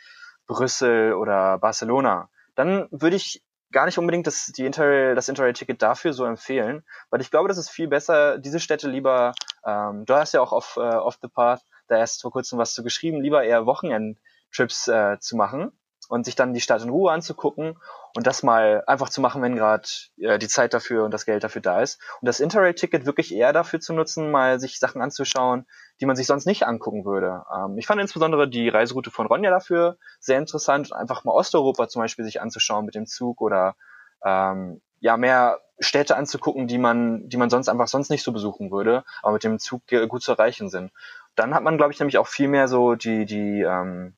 Brüssel 0.48 1.14
oder 1.14 1.58
Barcelona, 1.60 2.30
dann 2.56 2.88
würde 2.90 3.16
ich 3.16 3.44
gar 3.72 3.86
nicht 3.86 3.98
unbedingt 3.98 4.28
das, 4.28 4.48
die 4.48 4.66
Interrail, 4.66 5.14
das 5.14 5.30
Interrail-Ticket 5.30 5.82
dafür 5.82 6.14
so 6.14 6.26
empfehlen, 6.26 6.84
weil 7.10 7.22
ich 7.22 7.30
glaube, 7.32 7.50
das 7.50 7.58
ist 7.58 7.70
viel 7.70 7.88
besser, 7.88 8.38
diese 8.38 8.60
Städte 8.60 8.90
lieber, 8.90 9.34
ähm, 9.66 10.06
du 10.06 10.16
hast 10.16 10.34
ja 10.34 10.42
auch 10.42 10.54
auf, 10.54 10.78
äh, 10.78 10.80
off 10.80 11.20
the 11.22 11.28
path 11.28 11.62
da 11.88 11.98
erst 11.98 12.22
vor 12.22 12.32
kurzem 12.32 12.60
was 12.60 12.74
zu 12.74 12.84
geschrieben, 12.84 13.22
lieber 13.22 13.44
eher 13.44 13.66
Wochenendtrips 13.66 14.88
äh, 14.88 15.20
zu 15.20 15.36
machen 15.36 15.72
und 16.10 16.26
sich 16.26 16.36
dann 16.36 16.54
die 16.54 16.62
Stadt 16.62 16.82
in 16.82 16.90
Ruhe 16.90 17.12
anzugucken 17.12 17.78
und 18.16 18.28
das 18.28 18.44
mal 18.44 18.84
einfach 18.88 19.10
zu 19.10 19.22
machen, 19.22 19.42
wenn 19.42 19.56
gerade 19.56 19.88
äh, 20.18 20.40
die 20.40 20.48
Zeit 20.48 20.74
dafür 20.74 21.04
und 21.04 21.14
das 21.14 21.26
Geld 21.26 21.44
dafür 21.44 21.62
da 21.62 21.82
ist. 21.82 22.00
Und 22.22 22.28
das 22.28 22.40
Interrail-Ticket 22.40 23.06
wirklich 23.06 23.34
eher 23.34 23.54
dafür 23.54 23.80
zu 23.80 23.94
nutzen, 23.94 24.32
mal 24.32 24.60
sich 24.60 24.80
Sachen 24.80 25.02
anzuschauen, 25.02 25.66
die 26.00 26.06
man 26.06 26.16
sich 26.16 26.28
sonst 26.28 26.46
nicht 26.46 26.66
angucken 26.66 27.06
würde. 27.06 27.44
Ähm, 27.54 27.78
ich 27.78 27.88
fand 27.88 28.02
insbesondere 28.02 28.48
die 28.48 28.70
Reiseroute 28.70 29.12
von 29.12 29.28
Ronja 29.28 29.52
dafür 29.52 29.98
sehr 30.20 30.40
interessant, 30.40 30.94
einfach 30.94 31.24
mal 31.24 31.34
Osteuropa 31.34 31.88
zum 31.88 32.02
Beispiel 32.02 32.26
sich 32.26 32.42
anzuschauen 32.42 32.86
mit 32.86 32.96
dem 32.96 33.06
Zug 33.06 33.42
oder 33.42 33.76
ähm, 34.24 34.82
ja 35.00 35.18
mehr 35.18 35.60
Städte 35.80 36.16
anzugucken, 36.16 36.68
die 36.68 36.80
man, 36.80 37.30
die 37.30 37.38
man 37.38 37.52
sonst 37.52 37.70
einfach 37.70 37.88
sonst 37.88 38.10
nicht 38.10 38.24
so 38.24 38.32
besuchen 38.32 38.72
würde, 38.72 39.04
aber 39.22 39.34
mit 39.34 39.44
dem 39.44 39.60
Zug 39.60 39.84
gut 40.08 40.24
zu 40.24 40.32
erreichen 40.32 40.70
sind 40.70 40.92
dann 41.38 41.54
hat 41.54 41.64
man, 41.64 41.78
glaube 41.78 41.94
ich, 41.94 42.00
nämlich 42.00 42.18
auch 42.18 42.28
viel 42.28 42.48
mehr 42.48 42.68
so 42.68 42.96
die, 42.96 43.26
die, 43.26 43.62
ähm, 43.62 44.18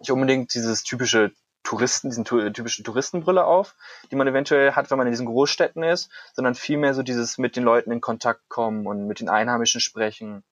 nicht 0.00 0.10
unbedingt 0.10 0.54
dieses 0.54 0.82
typische 0.82 1.32
Touristen, 1.62 2.08
diesen 2.08 2.24
typischen 2.24 2.84
Touristenbrille 2.84 3.44
auf, 3.44 3.74
die 4.10 4.16
man 4.16 4.26
eventuell 4.26 4.72
hat, 4.72 4.90
wenn 4.90 4.98
man 4.98 5.06
in 5.06 5.12
diesen 5.12 5.26
Großstädten 5.26 5.82
ist, 5.82 6.10
sondern 6.32 6.54
vielmehr 6.54 6.94
so 6.94 7.02
dieses 7.02 7.38
mit 7.38 7.56
den 7.56 7.64
Leuten 7.64 7.92
in 7.92 8.00
Kontakt 8.00 8.48
kommen 8.48 8.86
und 8.86 9.06
mit 9.06 9.20
den 9.20 9.28
Einheimischen 9.28 9.80
sprechen. 9.80 10.44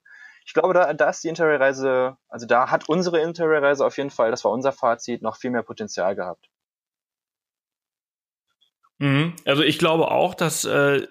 Ich 0.44 0.52
glaube, 0.52 0.74
da, 0.74 0.92
da 0.92 1.08
ist 1.08 1.24
die 1.24 1.28
Interrail-Reise, 1.28 2.18
also 2.28 2.46
da 2.46 2.70
hat 2.70 2.88
unsere 2.88 3.20
Interrail-Reise 3.20 3.86
auf 3.86 3.96
jeden 3.96 4.10
Fall, 4.10 4.30
das 4.30 4.44
war 4.44 4.50
unser 4.50 4.72
Fazit, 4.72 5.22
noch 5.22 5.36
viel 5.36 5.50
mehr 5.50 5.62
Potenzial 5.62 6.14
gehabt. 6.16 6.50
Mhm. 8.98 9.34
Also 9.44 9.62
ich 9.62 9.78
glaube 9.78 10.10
auch, 10.10 10.34
dass 10.34 10.64
äh, 10.64 11.06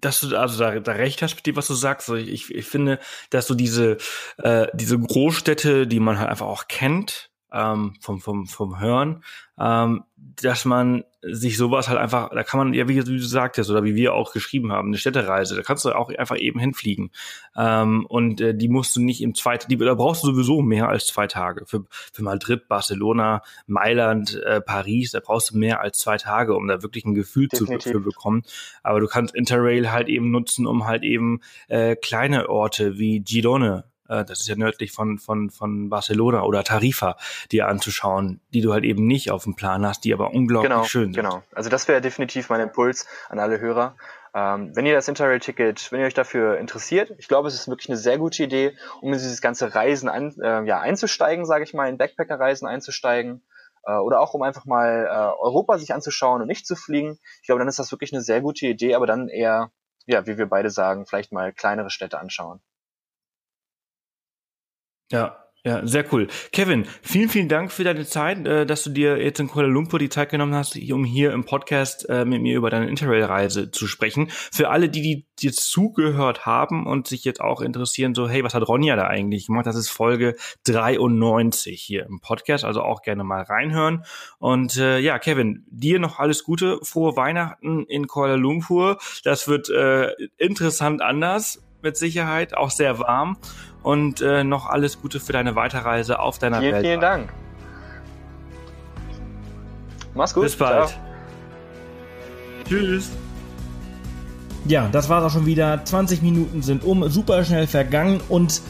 dass 0.00 0.20
du 0.20 0.36
also 0.36 0.58
da, 0.58 0.78
da 0.78 0.92
recht 0.92 1.22
hast 1.22 1.36
mit 1.36 1.46
dem, 1.46 1.56
was 1.56 1.66
du 1.66 1.74
sagst. 1.74 2.08
Ich, 2.08 2.54
ich 2.54 2.66
finde, 2.66 2.98
dass 3.30 3.46
du 3.46 3.54
diese, 3.54 3.98
äh, 4.38 4.66
diese 4.74 4.98
Großstädte, 4.98 5.86
die 5.86 6.00
man 6.00 6.18
halt 6.18 6.30
einfach 6.30 6.46
auch 6.46 6.68
kennt, 6.68 7.30
ähm, 7.52 7.94
vom, 8.00 8.20
vom, 8.20 8.46
vom 8.46 8.80
Hören, 8.80 9.22
ähm, 9.58 10.04
dass 10.16 10.64
man 10.64 11.04
sich 11.30 11.56
sowas 11.56 11.88
halt 11.88 11.98
einfach, 11.98 12.30
da 12.30 12.42
kann 12.42 12.58
man, 12.58 12.74
ja, 12.74 12.88
wie, 12.88 12.96
wie 12.96 13.02
du 13.04 13.18
sagtest, 13.18 13.70
oder 13.70 13.84
wie 13.84 13.94
wir 13.94 14.14
auch 14.14 14.32
geschrieben 14.32 14.72
haben, 14.72 14.88
eine 14.88 14.98
Städtereise, 14.98 15.56
da 15.56 15.62
kannst 15.62 15.84
du 15.84 15.92
auch 15.92 16.10
einfach 16.10 16.38
eben 16.38 16.58
hinfliegen. 16.58 17.10
Ähm, 17.56 18.06
und 18.06 18.40
äh, 18.40 18.54
die 18.54 18.68
musst 18.68 18.96
du 18.96 19.02
nicht 19.02 19.22
im 19.22 19.34
zweiten, 19.34 19.68
die, 19.68 19.76
da 19.76 19.94
brauchst 19.94 20.22
du 20.22 20.28
sowieso 20.28 20.62
mehr 20.62 20.88
als 20.88 21.06
zwei 21.06 21.26
Tage. 21.26 21.66
Für, 21.66 21.84
für 22.12 22.22
Madrid, 22.22 22.68
Barcelona, 22.68 23.42
Mailand, 23.66 24.40
äh, 24.44 24.60
Paris, 24.60 25.12
da 25.12 25.20
brauchst 25.20 25.50
du 25.50 25.58
mehr 25.58 25.80
als 25.80 25.98
zwei 25.98 26.16
Tage, 26.16 26.54
um 26.54 26.66
da 26.66 26.82
wirklich 26.82 27.04
ein 27.04 27.14
Gefühl 27.14 27.48
zu 27.48 27.66
für 27.66 28.00
bekommen. 28.00 28.42
Aber 28.82 29.00
du 29.00 29.06
kannst 29.06 29.34
Interrail 29.34 29.90
halt 29.90 30.08
eben 30.08 30.30
nutzen, 30.30 30.66
um 30.66 30.86
halt 30.86 31.02
eben 31.02 31.40
äh, 31.68 31.96
kleine 31.96 32.48
Orte 32.48 32.98
wie 32.98 33.20
Girone 33.20 33.84
äh, 34.08 34.24
das 34.24 34.40
ist 34.40 34.48
ja 34.48 34.56
nördlich 34.56 34.92
von, 34.92 35.18
von, 35.18 35.50
von 35.50 35.88
Barcelona 35.88 36.42
oder 36.42 36.64
Tarifa, 36.64 37.16
dir 37.50 37.68
anzuschauen, 37.68 38.40
die 38.52 38.60
du 38.60 38.72
halt 38.72 38.84
eben 38.84 39.06
nicht 39.06 39.30
auf 39.30 39.44
dem 39.44 39.56
Plan 39.56 39.86
hast, 39.86 40.04
die 40.04 40.12
aber 40.12 40.32
unglaublich 40.32 40.70
genau, 40.70 40.84
schön 40.84 41.12
sind. 41.12 41.22
Genau, 41.22 41.42
also 41.52 41.70
das 41.70 41.88
wäre 41.88 42.00
definitiv 42.00 42.48
mein 42.50 42.60
Impuls 42.60 43.06
an 43.28 43.38
alle 43.38 43.60
Hörer. 43.60 43.96
Ähm, 44.34 44.74
wenn 44.74 44.84
ihr 44.84 44.94
das 44.94 45.06
Interrail-Ticket, 45.06 45.92
wenn 45.92 46.00
ihr 46.00 46.06
euch 46.06 46.14
dafür 46.14 46.58
interessiert, 46.58 47.12
ich 47.18 47.28
glaube, 47.28 47.46
es 47.46 47.54
ist 47.54 47.68
wirklich 47.68 47.88
eine 47.88 47.98
sehr 47.98 48.18
gute 48.18 48.42
Idee, 48.42 48.76
um 49.00 49.12
in 49.12 49.18
dieses 49.18 49.40
ganze 49.40 49.74
Reisen 49.74 50.08
an, 50.08 50.34
äh, 50.40 50.64
ja, 50.64 50.80
einzusteigen, 50.80 51.46
sage 51.46 51.62
ich 51.62 51.72
mal, 51.72 51.88
in 51.88 51.98
Backpacker-Reisen 51.98 52.66
einzusteigen 52.66 53.42
äh, 53.86 53.94
oder 53.94 54.20
auch 54.20 54.34
um 54.34 54.42
einfach 54.42 54.64
mal 54.64 55.06
äh, 55.06 55.40
Europa 55.40 55.78
sich 55.78 55.94
anzuschauen 55.94 56.42
und 56.42 56.48
nicht 56.48 56.66
zu 56.66 56.74
fliegen. 56.74 57.18
Ich 57.42 57.46
glaube, 57.46 57.60
dann 57.60 57.68
ist 57.68 57.78
das 57.78 57.92
wirklich 57.92 58.12
eine 58.12 58.22
sehr 58.22 58.40
gute 58.40 58.66
Idee, 58.66 58.96
aber 58.96 59.06
dann 59.06 59.28
eher, 59.28 59.70
ja, 60.06 60.26
wie 60.26 60.36
wir 60.36 60.46
beide 60.46 60.70
sagen, 60.70 61.06
vielleicht 61.06 61.30
mal 61.30 61.52
kleinere 61.52 61.90
Städte 61.90 62.18
anschauen. 62.18 62.60
Ja, 65.10 65.44
ja, 65.66 65.80
sehr 65.86 66.04
cool. 66.12 66.28
Kevin, 66.52 66.84
vielen, 67.00 67.30
vielen 67.30 67.48
Dank 67.48 67.72
für 67.72 67.84
deine 67.84 68.04
Zeit, 68.04 68.46
äh, 68.46 68.66
dass 68.66 68.84
du 68.84 68.90
dir 68.90 69.16
jetzt 69.16 69.40
in 69.40 69.48
Kuala 69.48 69.66
Lumpur 69.66 69.98
die 69.98 70.10
Zeit 70.10 70.28
genommen 70.28 70.54
hast, 70.54 70.76
um 70.92 71.06
hier 71.06 71.32
im 71.32 71.44
Podcast 71.44 72.06
äh, 72.10 72.26
mit 72.26 72.42
mir 72.42 72.54
über 72.58 72.68
deine 72.68 72.86
Interrail-Reise 72.86 73.70
zu 73.70 73.86
sprechen. 73.86 74.28
Für 74.28 74.68
alle, 74.68 74.90
die, 74.90 75.00
die 75.00 75.26
jetzt 75.40 75.70
zugehört 75.70 76.44
haben 76.44 76.86
und 76.86 77.06
sich 77.06 77.24
jetzt 77.24 77.40
auch 77.40 77.62
interessieren, 77.62 78.14
so, 78.14 78.28
hey, 78.28 78.44
was 78.44 78.52
hat 78.52 78.68
Ronja 78.68 78.94
da 78.94 79.06
eigentlich 79.06 79.46
gemacht? 79.46 79.64
Das 79.64 79.76
ist 79.76 79.88
Folge 79.88 80.36
93 80.64 81.80
hier 81.80 82.04
im 82.04 82.20
Podcast, 82.20 82.66
also 82.66 82.82
auch 82.82 83.00
gerne 83.00 83.24
mal 83.24 83.40
reinhören. 83.40 84.04
Und 84.38 84.76
äh, 84.76 84.98
ja, 84.98 85.18
Kevin, 85.18 85.64
dir 85.70 85.98
noch 85.98 86.18
alles 86.18 86.44
Gute, 86.44 86.78
frohe 86.82 87.16
Weihnachten 87.16 87.86
in 87.86 88.06
Kuala 88.06 88.34
Lumpur. 88.34 88.98
Das 89.22 89.48
wird 89.48 89.70
äh, 89.70 90.12
interessant 90.36 91.00
anders, 91.00 91.64
mit 91.84 91.96
Sicherheit, 91.96 92.56
auch 92.56 92.70
sehr 92.70 92.98
warm 92.98 93.36
und 93.84 94.20
äh, 94.20 94.42
noch 94.42 94.66
alles 94.66 95.00
Gute 95.00 95.20
für 95.20 95.32
deine 95.32 95.54
Weiterreise 95.54 96.18
auf 96.18 96.38
deiner 96.38 96.58
vielen, 96.58 96.72
Welt. 96.72 96.86
Vielen 96.86 97.00
Dank. 97.00 97.32
Mach's 100.14 100.34
gut. 100.34 100.44
Bis 100.44 100.56
bald. 100.56 100.88
Ciao. 100.88 101.00
Tschüss. 102.66 103.10
Ja, 104.66 104.88
das 104.90 105.08
war's 105.08 105.24
auch 105.24 105.30
schon 105.30 105.46
wieder. 105.46 105.84
20 105.84 106.22
Minuten 106.22 106.62
sind 106.62 106.84
um, 106.84 107.08
super 107.10 107.44
schnell 107.44 107.66
vergangen 107.66 108.20
und 108.28 108.62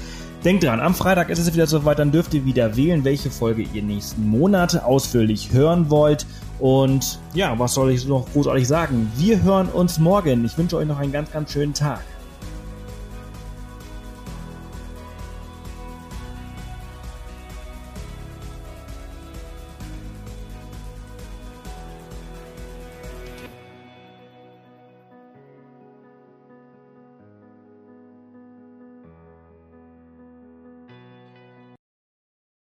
denkt 0.44 0.64
dran, 0.64 0.80
am 0.80 0.94
Freitag 0.94 1.30
ist 1.30 1.38
es 1.38 1.54
wieder 1.54 1.66
soweit, 1.66 1.98
dann 1.98 2.10
dürft 2.10 2.34
ihr 2.34 2.44
wieder 2.44 2.76
wählen, 2.76 3.04
welche 3.04 3.30
Folge 3.30 3.62
ihr 3.62 3.82
nächsten 3.82 4.28
Monate 4.28 4.84
ausführlich 4.84 5.52
hören 5.52 5.90
wollt. 5.90 6.26
Und 6.58 7.20
ja, 7.32 7.56
was 7.58 7.74
soll 7.74 7.92
ich 7.92 8.06
noch 8.06 8.26
großartig 8.32 8.66
sagen? 8.66 9.10
Wir 9.16 9.42
hören 9.42 9.68
uns 9.68 9.98
morgen. 9.98 10.44
Ich 10.44 10.58
wünsche 10.58 10.76
euch 10.76 10.86
noch 10.86 10.98
einen 10.98 11.12
ganz, 11.12 11.30
ganz 11.30 11.52
schönen 11.52 11.74
Tag. 11.74 12.00